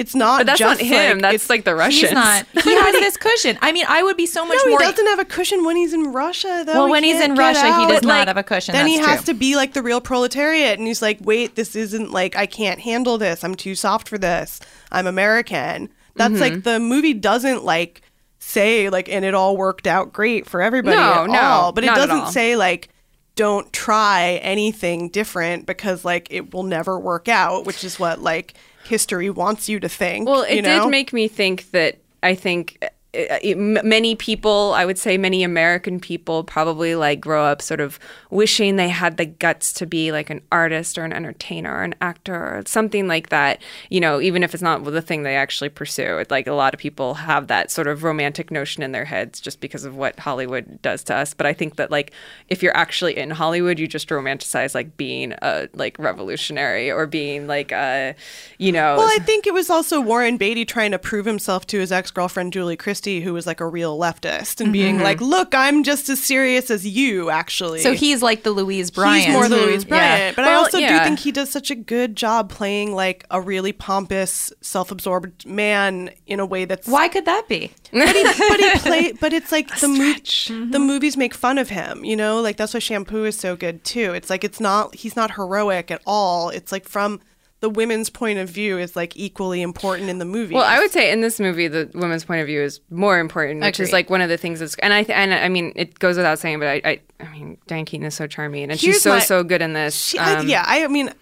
[0.00, 0.40] it's not.
[0.40, 1.18] But that's just not him.
[1.18, 2.08] Like, That's it's, like the Russians.
[2.08, 2.46] He's not.
[2.64, 3.58] He has this cushion.
[3.60, 4.78] I mean, I would be so much no, more.
[4.80, 6.62] he doesn't have a cushion when he's in Russia.
[6.66, 6.72] Though.
[6.72, 8.72] Well, He when he's in Russia, he does But, not like, have a cushion.
[8.72, 9.34] Then he has true.
[9.34, 12.80] to be like the real proletariat, and he's like, "Wait, this isn't like I can't
[12.80, 13.44] handle this.
[13.44, 14.58] I'm too soft for this.
[14.90, 16.40] I'm American." That's Mhm.
[16.40, 18.02] like the movie doesn't like
[18.38, 21.72] say like, and it all worked out great for everybody No, no, all.
[21.72, 22.88] But it doesn't say like.
[23.36, 28.52] Don't try anything different because like it will never work out, which is what like
[28.84, 30.28] history wants you to think.
[30.28, 30.84] Well, it you know?
[30.84, 35.42] did make me think that I think Uh, it, many people, I would say many
[35.42, 37.98] American people, probably like grow up sort of
[38.30, 41.94] wishing they had the guts to be like an artist or an entertainer or an
[42.00, 43.60] actor or something like that.
[43.88, 46.18] You know, even if it's not the thing they actually pursue.
[46.18, 49.40] It, like a lot of people have that sort of romantic notion in their heads
[49.40, 51.34] just because of what Hollywood does to us.
[51.34, 52.12] But I think that like
[52.48, 57.46] if you're actually in Hollywood, you just romanticize like being a like revolutionary or being
[57.46, 58.14] like a,
[58.58, 58.96] you know.
[58.96, 62.10] Well, I think it was also Warren Beatty trying to prove himself to his ex
[62.10, 65.02] girlfriend Julie Christie, who was like a real leftist, and being Mhm.
[65.02, 69.26] like, "Look, I'm just as serious as you, actually." So he's like the Louise Bryant.
[69.26, 69.56] He's more the.
[69.56, 70.32] Louise Bryant, Yeah.
[70.36, 70.98] but I also yeah.
[70.98, 76.10] do think he does such a good job playing like a really pompous, self-absorbed man
[76.26, 77.70] in a way that's Why could that be?
[77.92, 80.70] but he, but he play, but it's like the mo- Mm-hmm.
[80.70, 83.84] the movies make fun of him, you know, like that's why Shampoo is so good
[83.84, 84.12] too.
[84.14, 86.50] It's like it's not he's not heroic at all.
[86.50, 87.20] It's like from
[87.60, 90.54] the women's point of view is like equally important in the movie.
[90.54, 93.60] Well, I would say in this movie, the women's point of view is more important,
[93.60, 95.98] which is like one of the things that's, and I, th- and I mean, it
[95.98, 98.80] goes without saying, but I, I, I mean, Diane Keaton is so charming, and Here's
[98.80, 99.94] she's so my- so good in this.
[99.94, 101.12] She, I, Um, yeah, I mean,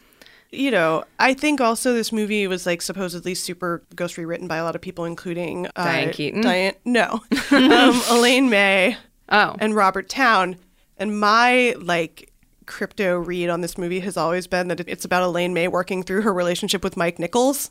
[0.50, 4.64] you know, I think also this movie was like supposedly super ghost rewritten by a
[4.64, 6.40] lot of people, including uh, Diane Keaton?
[6.40, 7.20] Diane, no,
[7.50, 8.96] um, Elaine May,
[9.28, 10.56] oh, and Robert Towne.
[11.00, 12.27] And my like
[12.68, 16.22] crypto read on this movie has always been that it's about Elaine May working through
[16.22, 17.70] her relationship with Mike Nichols.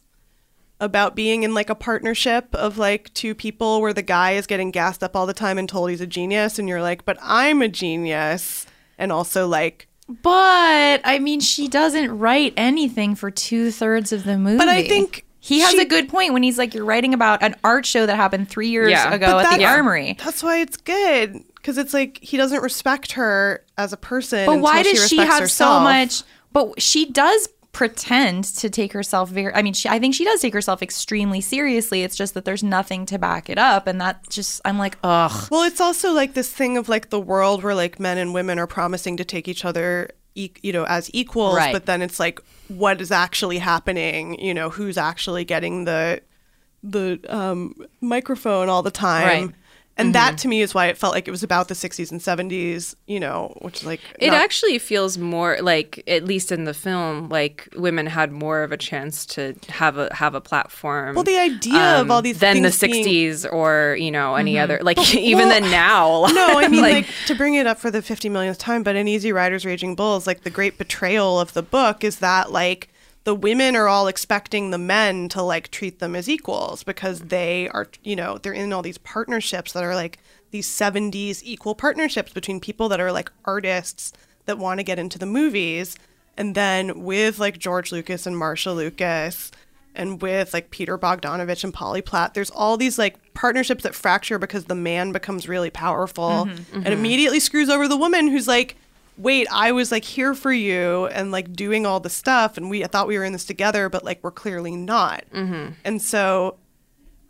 [0.79, 4.69] About being in like a partnership of like two people where the guy is getting
[4.69, 7.63] gassed up all the time and told he's a genius, and you're like, but I'm
[7.63, 8.67] a genius,
[8.99, 14.37] and also like But I mean, she doesn't write anything for two thirds of the
[14.37, 14.57] movie.
[14.59, 17.41] But I think he has she- a good point when he's like, "You're writing about
[17.41, 19.11] an art show that happened three years Yeah.
[19.13, 22.63] ago But at the that's- Armory." That's why it's good because it's like he doesn't
[22.63, 24.45] respect her as a person.
[24.45, 25.79] But why does she, respects have herself.
[25.81, 26.23] so much?
[26.53, 29.53] But she does pretend to take herself very.
[29.53, 32.03] I mean, she, I think she does take herself extremely seriously.
[32.03, 35.49] It's just that there's nothing to back it up, and that just I'm like, ugh.
[35.51, 38.59] Well, it's also like this thing of like the world where like men and women
[38.59, 41.73] are promising to take each other, you know, as equals, Right.
[41.73, 42.39] but then it's like
[42.69, 44.39] what is actually happening?
[44.39, 46.21] You know, who's actually getting the
[46.81, 49.47] the um, microphone all the time?
[49.47, 49.55] Right.
[49.99, 50.13] And Mhm.
[50.13, 52.95] that to me is why it felt like it was about the 60s and 70s,
[53.07, 57.29] you know, which like It not- actually feels more like, at least in the film,
[57.29, 61.09] like women had more of a chance to have a have a platform.
[61.09, 64.35] um, Well, the idea of all these than the things being- '60s or you know
[64.35, 64.63] any Mhm.
[64.63, 66.25] other like But- even well, then now.
[66.31, 69.07] no, I mean like, to bring it up for the 50 millionth time, but in
[69.07, 72.89] Easy Riders Raging Bulls, like the great betrayal of the book is that like
[73.27, 77.67] the women are all expecting the men to like treat them as equals because they
[77.73, 80.17] are, you know, they're in all these partnerships that are like
[80.51, 84.13] these 70s equal partnerships between people that are like artists
[84.45, 85.97] that want to get into the movies.
[86.37, 89.51] And then with like George Lucas and Marsha Lucas
[89.93, 94.39] and with like Peter Bogdanovich and Polly Platt, there's all these like partnerships that fracture
[94.39, 96.91] because the man becomes really powerful Mhm, and mhm.
[96.93, 98.77] immediately screws over the woman who's like,
[99.17, 102.83] wait, I was like here for you and like doing all the stuff and we
[102.83, 105.23] I thought we were in this together, but like we're clearly not.
[105.33, 105.71] Mm-hmm.
[105.85, 106.57] And so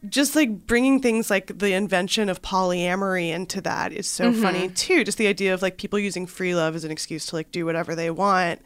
[0.08, 4.42] just like bringing things like the invention of polyamory into that is so Mhm.
[4.42, 5.04] funny too.
[5.04, 7.66] Just the idea of like people using free love as an excuse to like do
[7.66, 8.62] whatever they want.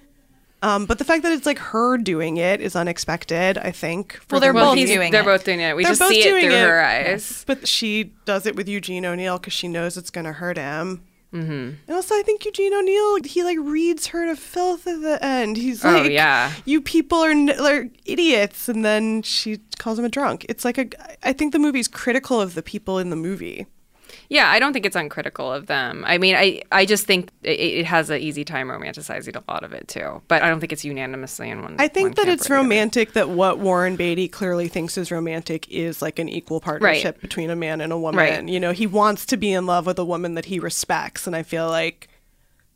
[0.64, 4.14] Um, but the fact that it's like her doing it is unexpected, I think.
[4.28, 4.86] for Well, they're both movie.
[4.94, 5.26] doing They're it.
[5.26, 5.76] both doing it.
[5.76, 6.68] We They're just see it through it.
[6.68, 7.44] her eyes.
[7.48, 11.02] But she does it with Eugene O'Neill because she knows it's going to hurt him.
[11.34, 11.52] Mm-hmm.
[11.88, 15.56] And also, I think Eugene O'Neill, he like reads her to filth at the end.
[15.58, 16.52] He's Oh, like, yeah.
[16.66, 18.68] you people are, n- are idiots.
[18.68, 20.46] And then she calls him a drunk.
[20.50, 20.88] It's like a,
[21.24, 23.66] I think the movie's critical of the people in the movie.
[24.32, 26.06] Yeah, I don't think it's uncritical of them.
[26.08, 29.66] I mean, I I just think it, it has an easy time romanticizing a lot
[29.66, 30.22] of it too.
[30.30, 31.76] But I don't think it's unanimously in one.
[31.80, 32.64] I think one that it's or the other.
[32.64, 37.50] romantic that what Warren Beatty clearly thinks is romantic is like an equal partnership between
[37.50, 38.20] a man and a woman.
[38.20, 38.48] Right.
[38.48, 41.28] You know, he wants to be in love with a woman that he respects.
[41.28, 42.08] And I feel like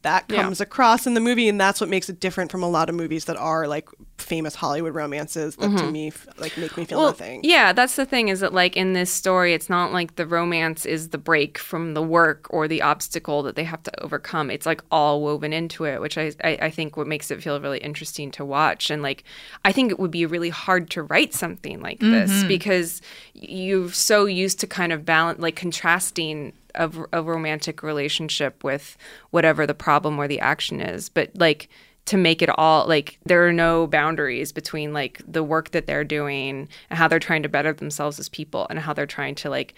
[0.05, 0.43] that Yeah.
[0.43, 2.95] comes across in the movie, and that's what makes it different from a lot of
[2.95, 5.91] movies that are like famous Hollywood romances that to Mhm.
[5.91, 7.41] me like make me feel well, nothing.
[7.43, 10.85] Yeah, that's the thing is that like in this story, it's not like the romance
[10.85, 14.49] is the break from the work or the obstacle that they have to overcome.
[14.49, 17.59] It's like all woven into it, which I, I, I think what makes it feel
[17.59, 18.89] really interesting to watch.
[18.89, 19.23] And like
[19.65, 22.47] I think it would be really hard to write something like this Mhm.
[22.47, 23.01] because
[23.33, 28.97] you're so used to kind of balance like contrasting a, a romantic relationship with
[29.31, 31.09] whatever the problem or the action is.
[31.09, 31.69] But like
[32.05, 36.03] to make it all like there are no boundaries between like the work that they're
[36.03, 39.49] doing and how they're trying to better themselves as people and how they're trying to
[39.49, 39.73] like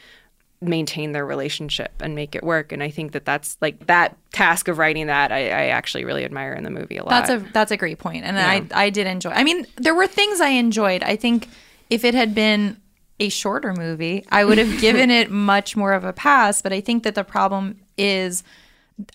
[0.60, 4.68] maintain their relationship and make it work and i think that that's like that task
[4.68, 7.38] of writing that i, I actually really admire in the movie a lot That's a
[7.54, 8.66] that's a great point, and Yeah.
[8.74, 9.30] I I did enjoy.
[9.30, 11.04] I mean, there were things I enjoyed.
[11.04, 11.48] I think
[11.90, 12.78] if it had been
[13.20, 16.62] a shorter movie, I would have given it much more of a pass.
[16.62, 18.44] But I think that the problem is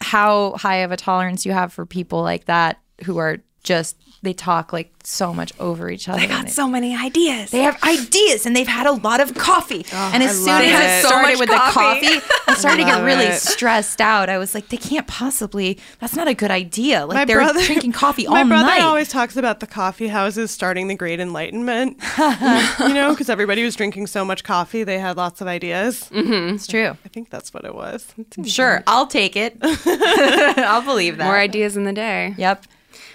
[0.00, 4.32] how high of a tolerance you have for people like that who are just they
[4.32, 6.18] talk like so much over each other.
[6.20, 7.50] They and got so many ideas.
[7.50, 9.84] They have ideas and they've had a lot of coffee.
[9.92, 10.84] and as I soon as it.
[10.98, 12.06] it So started much with coffee.
[12.06, 13.40] the coffee, I started to get really it.
[13.40, 14.28] stressed out.
[14.28, 15.78] I was like, they can't possibly.
[15.98, 17.04] That's not a good idea.
[17.04, 18.44] Like My they're brother- drinking coffee all night.
[18.44, 18.82] My brother night.
[18.82, 21.96] always talks about the coffee houses starting the Great Enlightenment.
[22.18, 26.08] you know, because everybody was drinking so much coffee, they had lots of ideas.
[26.12, 26.54] Mm-hmm.
[26.54, 26.90] It's true.
[27.04, 28.06] I think that's what it was.
[28.46, 29.56] Sure, I'll take it.
[29.62, 31.24] I'll believe that.
[31.24, 32.66] more ideas in the day Yep.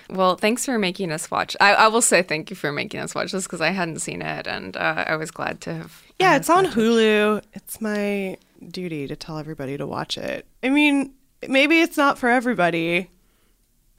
[0.10, 3.14] Well thanks for making us watch i, I will say thank you for making us
[3.16, 6.36] watch this because i hadn't seen it and uh, i was glad to have Yeah,
[6.38, 7.42] it's on Hulu.
[7.54, 8.38] It's my
[8.72, 10.48] duty to tell everybody to watch it.
[10.64, 11.14] I mean,
[11.48, 13.10] maybe it's not for everybody,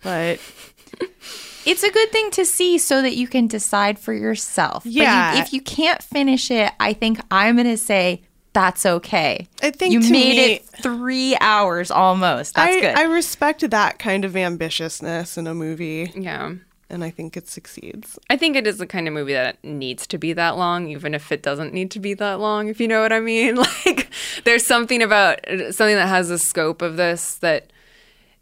[0.03, 0.41] but
[1.67, 4.85] It's a good thing to see so that you can decide for yourself.
[4.85, 5.41] But you- Yeah.
[5.43, 8.23] if you can't finish it, I think I'm going to say
[8.59, 9.47] that's okay.
[9.63, 12.57] I think you to made me- it three hours almost.
[12.57, 12.99] That's I, good.
[12.99, 16.11] I respect that kind of ambitiousness in a movie.
[16.17, 16.55] Yeah.
[16.91, 18.19] And I think it succeeds.
[18.29, 21.15] I think it is the kind of movie that needs to be that long, even
[21.15, 23.57] if it doesn't need to be that long, if you know what I mean.
[23.87, 24.09] Like,
[24.45, 27.78] there's something about something that has the scope of this that y-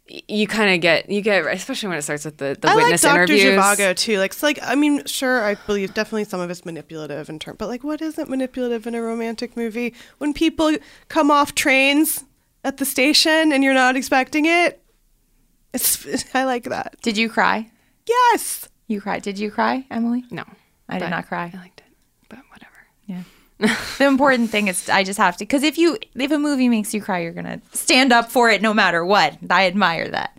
[0.09, 2.83] you kind of get, you get, especially when it starts with the, the I like
[2.83, 3.23] witness Dr.
[3.23, 3.59] interviews.
[3.59, 4.19] Zhivago too.
[4.19, 7.55] Like, it's like I mean, sure, I believe definitely some of it's manipulative in term,
[7.57, 9.93] but like, what isn't manipulative in a romantic movie?
[10.17, 10.75] When people
[11.09, 12.23] come off trains
[12.63, 14.81] at the station and you're not expecting it,
[15.73, 16.95] it's I like that.
[17.01, 17.69] Did you cry?
[18.07, 18.69] Yes.
[18.87, 19.21] You cried.
[19.23, 20.23] Did you cry, Emily?
[20.31, 20.45] No.
[20.89, 21.51] I did not cry.
[21.53, 21.93] I liked it,
[22.29, 22.71] but whatever.
[23.05, 23.23] Yeah.
[23.59, 26.93] The important thing is I just have to because if you if a movie makes
[26.93, 29.37] you cry, you're gonna stand up for it no matter what.
[29.49, 30.37] I admire that.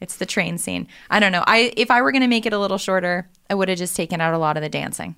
[0.00, 0.88] It's the train scene.
[1.08, 1.44] I don't know.
[1.46, 4.20] I if I were gonna make it a little shorter, I would have just taken
[4.20, 5.14] out a lot of the dancing.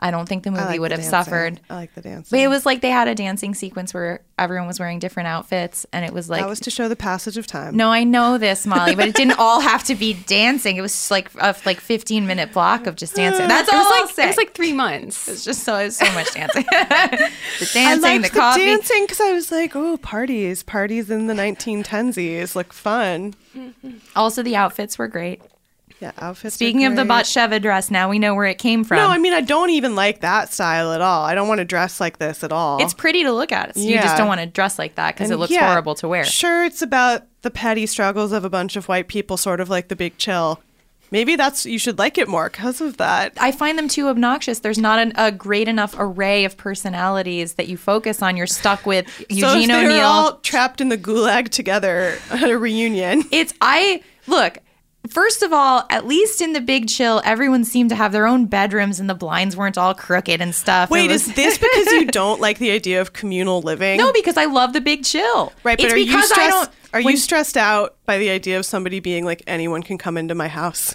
[0.00, 1.10] I don't think the movie like would the have dancing.
[1.10, 1.60] suffered.
[1.68, 2.28] I like the dancing.
[2.30, 5.86] But it was like they had a dancing sequence where everyone was wearing different outfits,
[5.92, 7.76] and it was like that was to show the passage of time.
[7.76, 10.76] no, I know this, Molly, but it didn't all have to be dancing.
[10.76, 13.48] It was just like a like 15 minute block of just dancing.
[13.48, 15.28] That's It all was I'll like- it was like three months.
[15.28, 16.64] It's just so, it was so much dancing.
[16.70, 18.64] the dancing, the the, coffee.
[18.66, 23.34] dancing because I was like, oh, parties, parties in the 1910s look fun.
[24.14, 25.42] Also, the outfits were great.
[26.00, 26.54] Yeah, outfits.
[26.54, 27.02] Speaking of the.
[27.02, 28.98] Batsheva dress, now we know where it came from.
[28.98, 31.24] No, I mean I don't even like that style at all.
[31.24, 32.80] I don't want to dress like this at all.
[32.80, 33.76] it's pretty to look at.
[33.76, 34.02] You Yeah.
[34.02, 36.24] just don't want to dress like that because it looks yeah, horrible to wear.
[36.24, 39.88] Sure, it's about the petty struggles of a bunch of white people, sort of like
[39.88, 40.60] the Big Chill.
[41.10, 43.32] Maybe that's you should like it more because of that.
[43.40, 44.58] I find them too obnoxious.
[44.58, 48.36] There's not an, a great enough array of personalities that you focus on.
[48.36, 50.04] You're stuck with so Eugene they O'Neill.
[50.04, 53.24] all trapped in the gulag together at a reunion.
[53.32, 54.58] It's I look.
[55.10, 58.46] First of all, at least in the Big Chill, everyone seemed to have their own
[58.46, 60.90] bedrooms and the blinds weren't all crooked and stuff.
[60.90, 63.98] Wait, was- is this because you don't like the idea of communal living?
[63.98, 64.12] no?
[64.12, 65.52] Because I love the Big Chill.
[65.64, 66.50] Right, but it's are you stressed?
[66.50, 66.70] don't.
[66.94, 70.16] Are when- you stressed out by the idea of somebody being like anyone can come
[70.16, 70.94] into my house?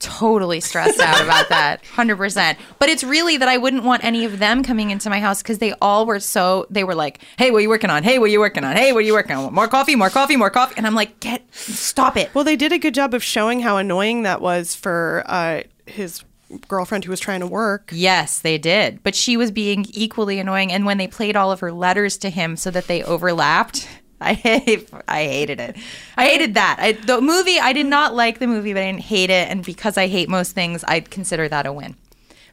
[0.00, 4.38] Totally stressed out about that 100% but it's really that i wouldn't want any of
[4.38, 7.58] them coming into my house because they all were so they were like hey what
[7.58, 8.02] are you working on?
[8.02, 8.76] Hey what are you working on?
[8.76, 9.52] Hey what are you working on?
[9.52, 10.74] More coffee more coffee more coffee.
[10.76, 12.32] And i'm like get stop it.
[12.34, 16.22] Well, they did a good job of showing how annoying that was for uh, his
[16.68, 17.90] girlfriend who was trying to work.
[17.92, 19.02] yes they did.
[19.02, 20.72] But she was being equally annoying.
[20.72, 23.86] And when they played all of her letters to him so that they overlapped
[24.20, 25.76] I hate, I hated it.
[26.16, 26.76] I hated that.
[26.80, 29.48] I, the movie, I did not like the movie, but I didn't hate it.
[29.48, 31.94] And because I hate most things, I'd consider that a win.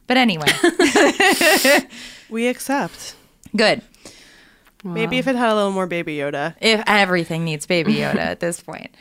[0.06, 0.46] But anyway,
[2.30, 3.16] We accept.
[3.54, 3.82] good.
[4.84, 6.54] Maybe if it had a little more Baby Yoda.
[6.60, 8.94] If everything needs Baby Yoda at this point.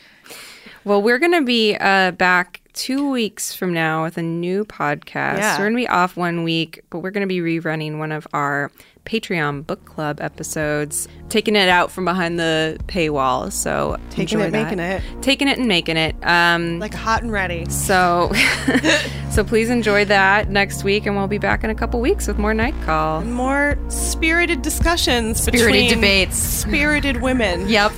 [0.84, 5.38] Well, we're going to be uh, back two weeks from now with a new podcast.
[5.38, 5.58] Yeah.
[5.58, 8.28] We're going to be off one week, but we're going to be rerunning one of
[8.34, 8.70] our
[9.06, 13.52] Patreon book club episodes, taking it out from behind the paywall.
[13.52, 14.64] So Taking it, that.
[14.64, 15.04] making it.
[15.22, 16.16] taking it and making it.
[16.24, 17.66] Um, Like hot and ready.
[17.70, 18.32] so,
[19.30, 22.40] so please enjoy that next week, and we'll be back in a couple weeks with
[22.40, 23.22] more Night Call.
[23.22, 26.38] More spirited discussions Spirited debates.
[26.38, 27.70] spirited women.
[27.76, 27.92] Yep.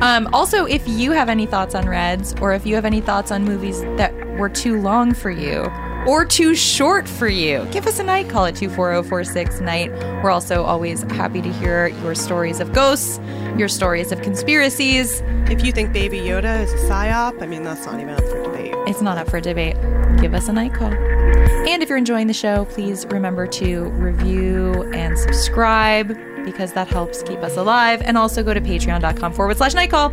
[0.00, 3.30] Um, also, if you have any thoughts on Reds, or if you have any thoughts
[3.32, 5.70] on movies that were too long for you,
[6.06, 9.90] or too short for you, give us a night call at 24046 night.
[10.22, 13.20] We're also always happy to hear your stories of ghosts,
[13.56, 15.22] your stories of conspiracies.
[15.50, 18.42] If you think Baby Yoda is a psyop, I mean that's not even up for
[18.42, 18.74] debate.
[18.86, 19.76] It's not up for debate.
[20.20, 20.92] Give us a night call.
[20.92, 27.22] And if you're enjoying the show, please remember to review and subscribe because that helps
[27.22, 28.02] keep us alive.
[28.02, 30.10] And also go to patreon.com forward slash night call.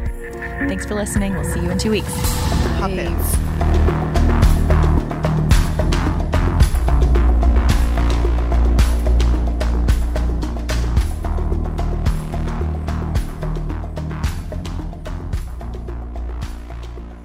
[0.67, 1.33] Thanks for listening.
[1.33, 2.13] We'll see you in two weeks.
[2.79, 3.88] Puppets.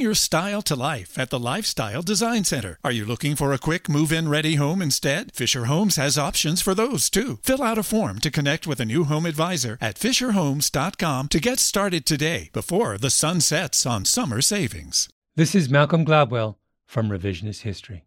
[0.00, 2.78] your style to life at the Lifestyle Design Center.
[2.84, 5.34] Are you looking for a quick move in ready home instead?
[5.34, 7.38] Fisher Homes has options for those too.
[7.42, 11.58] Fill out a form to connect with a new home advisor at FisherHomes.com to get
[11.58, 15.08] started today before the sun sets on summer savings.
[15.34, 18.04] This is Malcolm Gladwell from Revisionist History.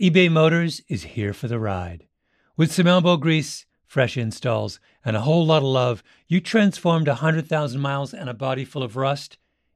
[0.00, 2.06] eBay Motors is here for the ride.
[2.56, 7.80] With some elbow grease, fresh installs, and a whole lot of love, you transformed 100,000
[7.80, 9.38] miles and a body full of rust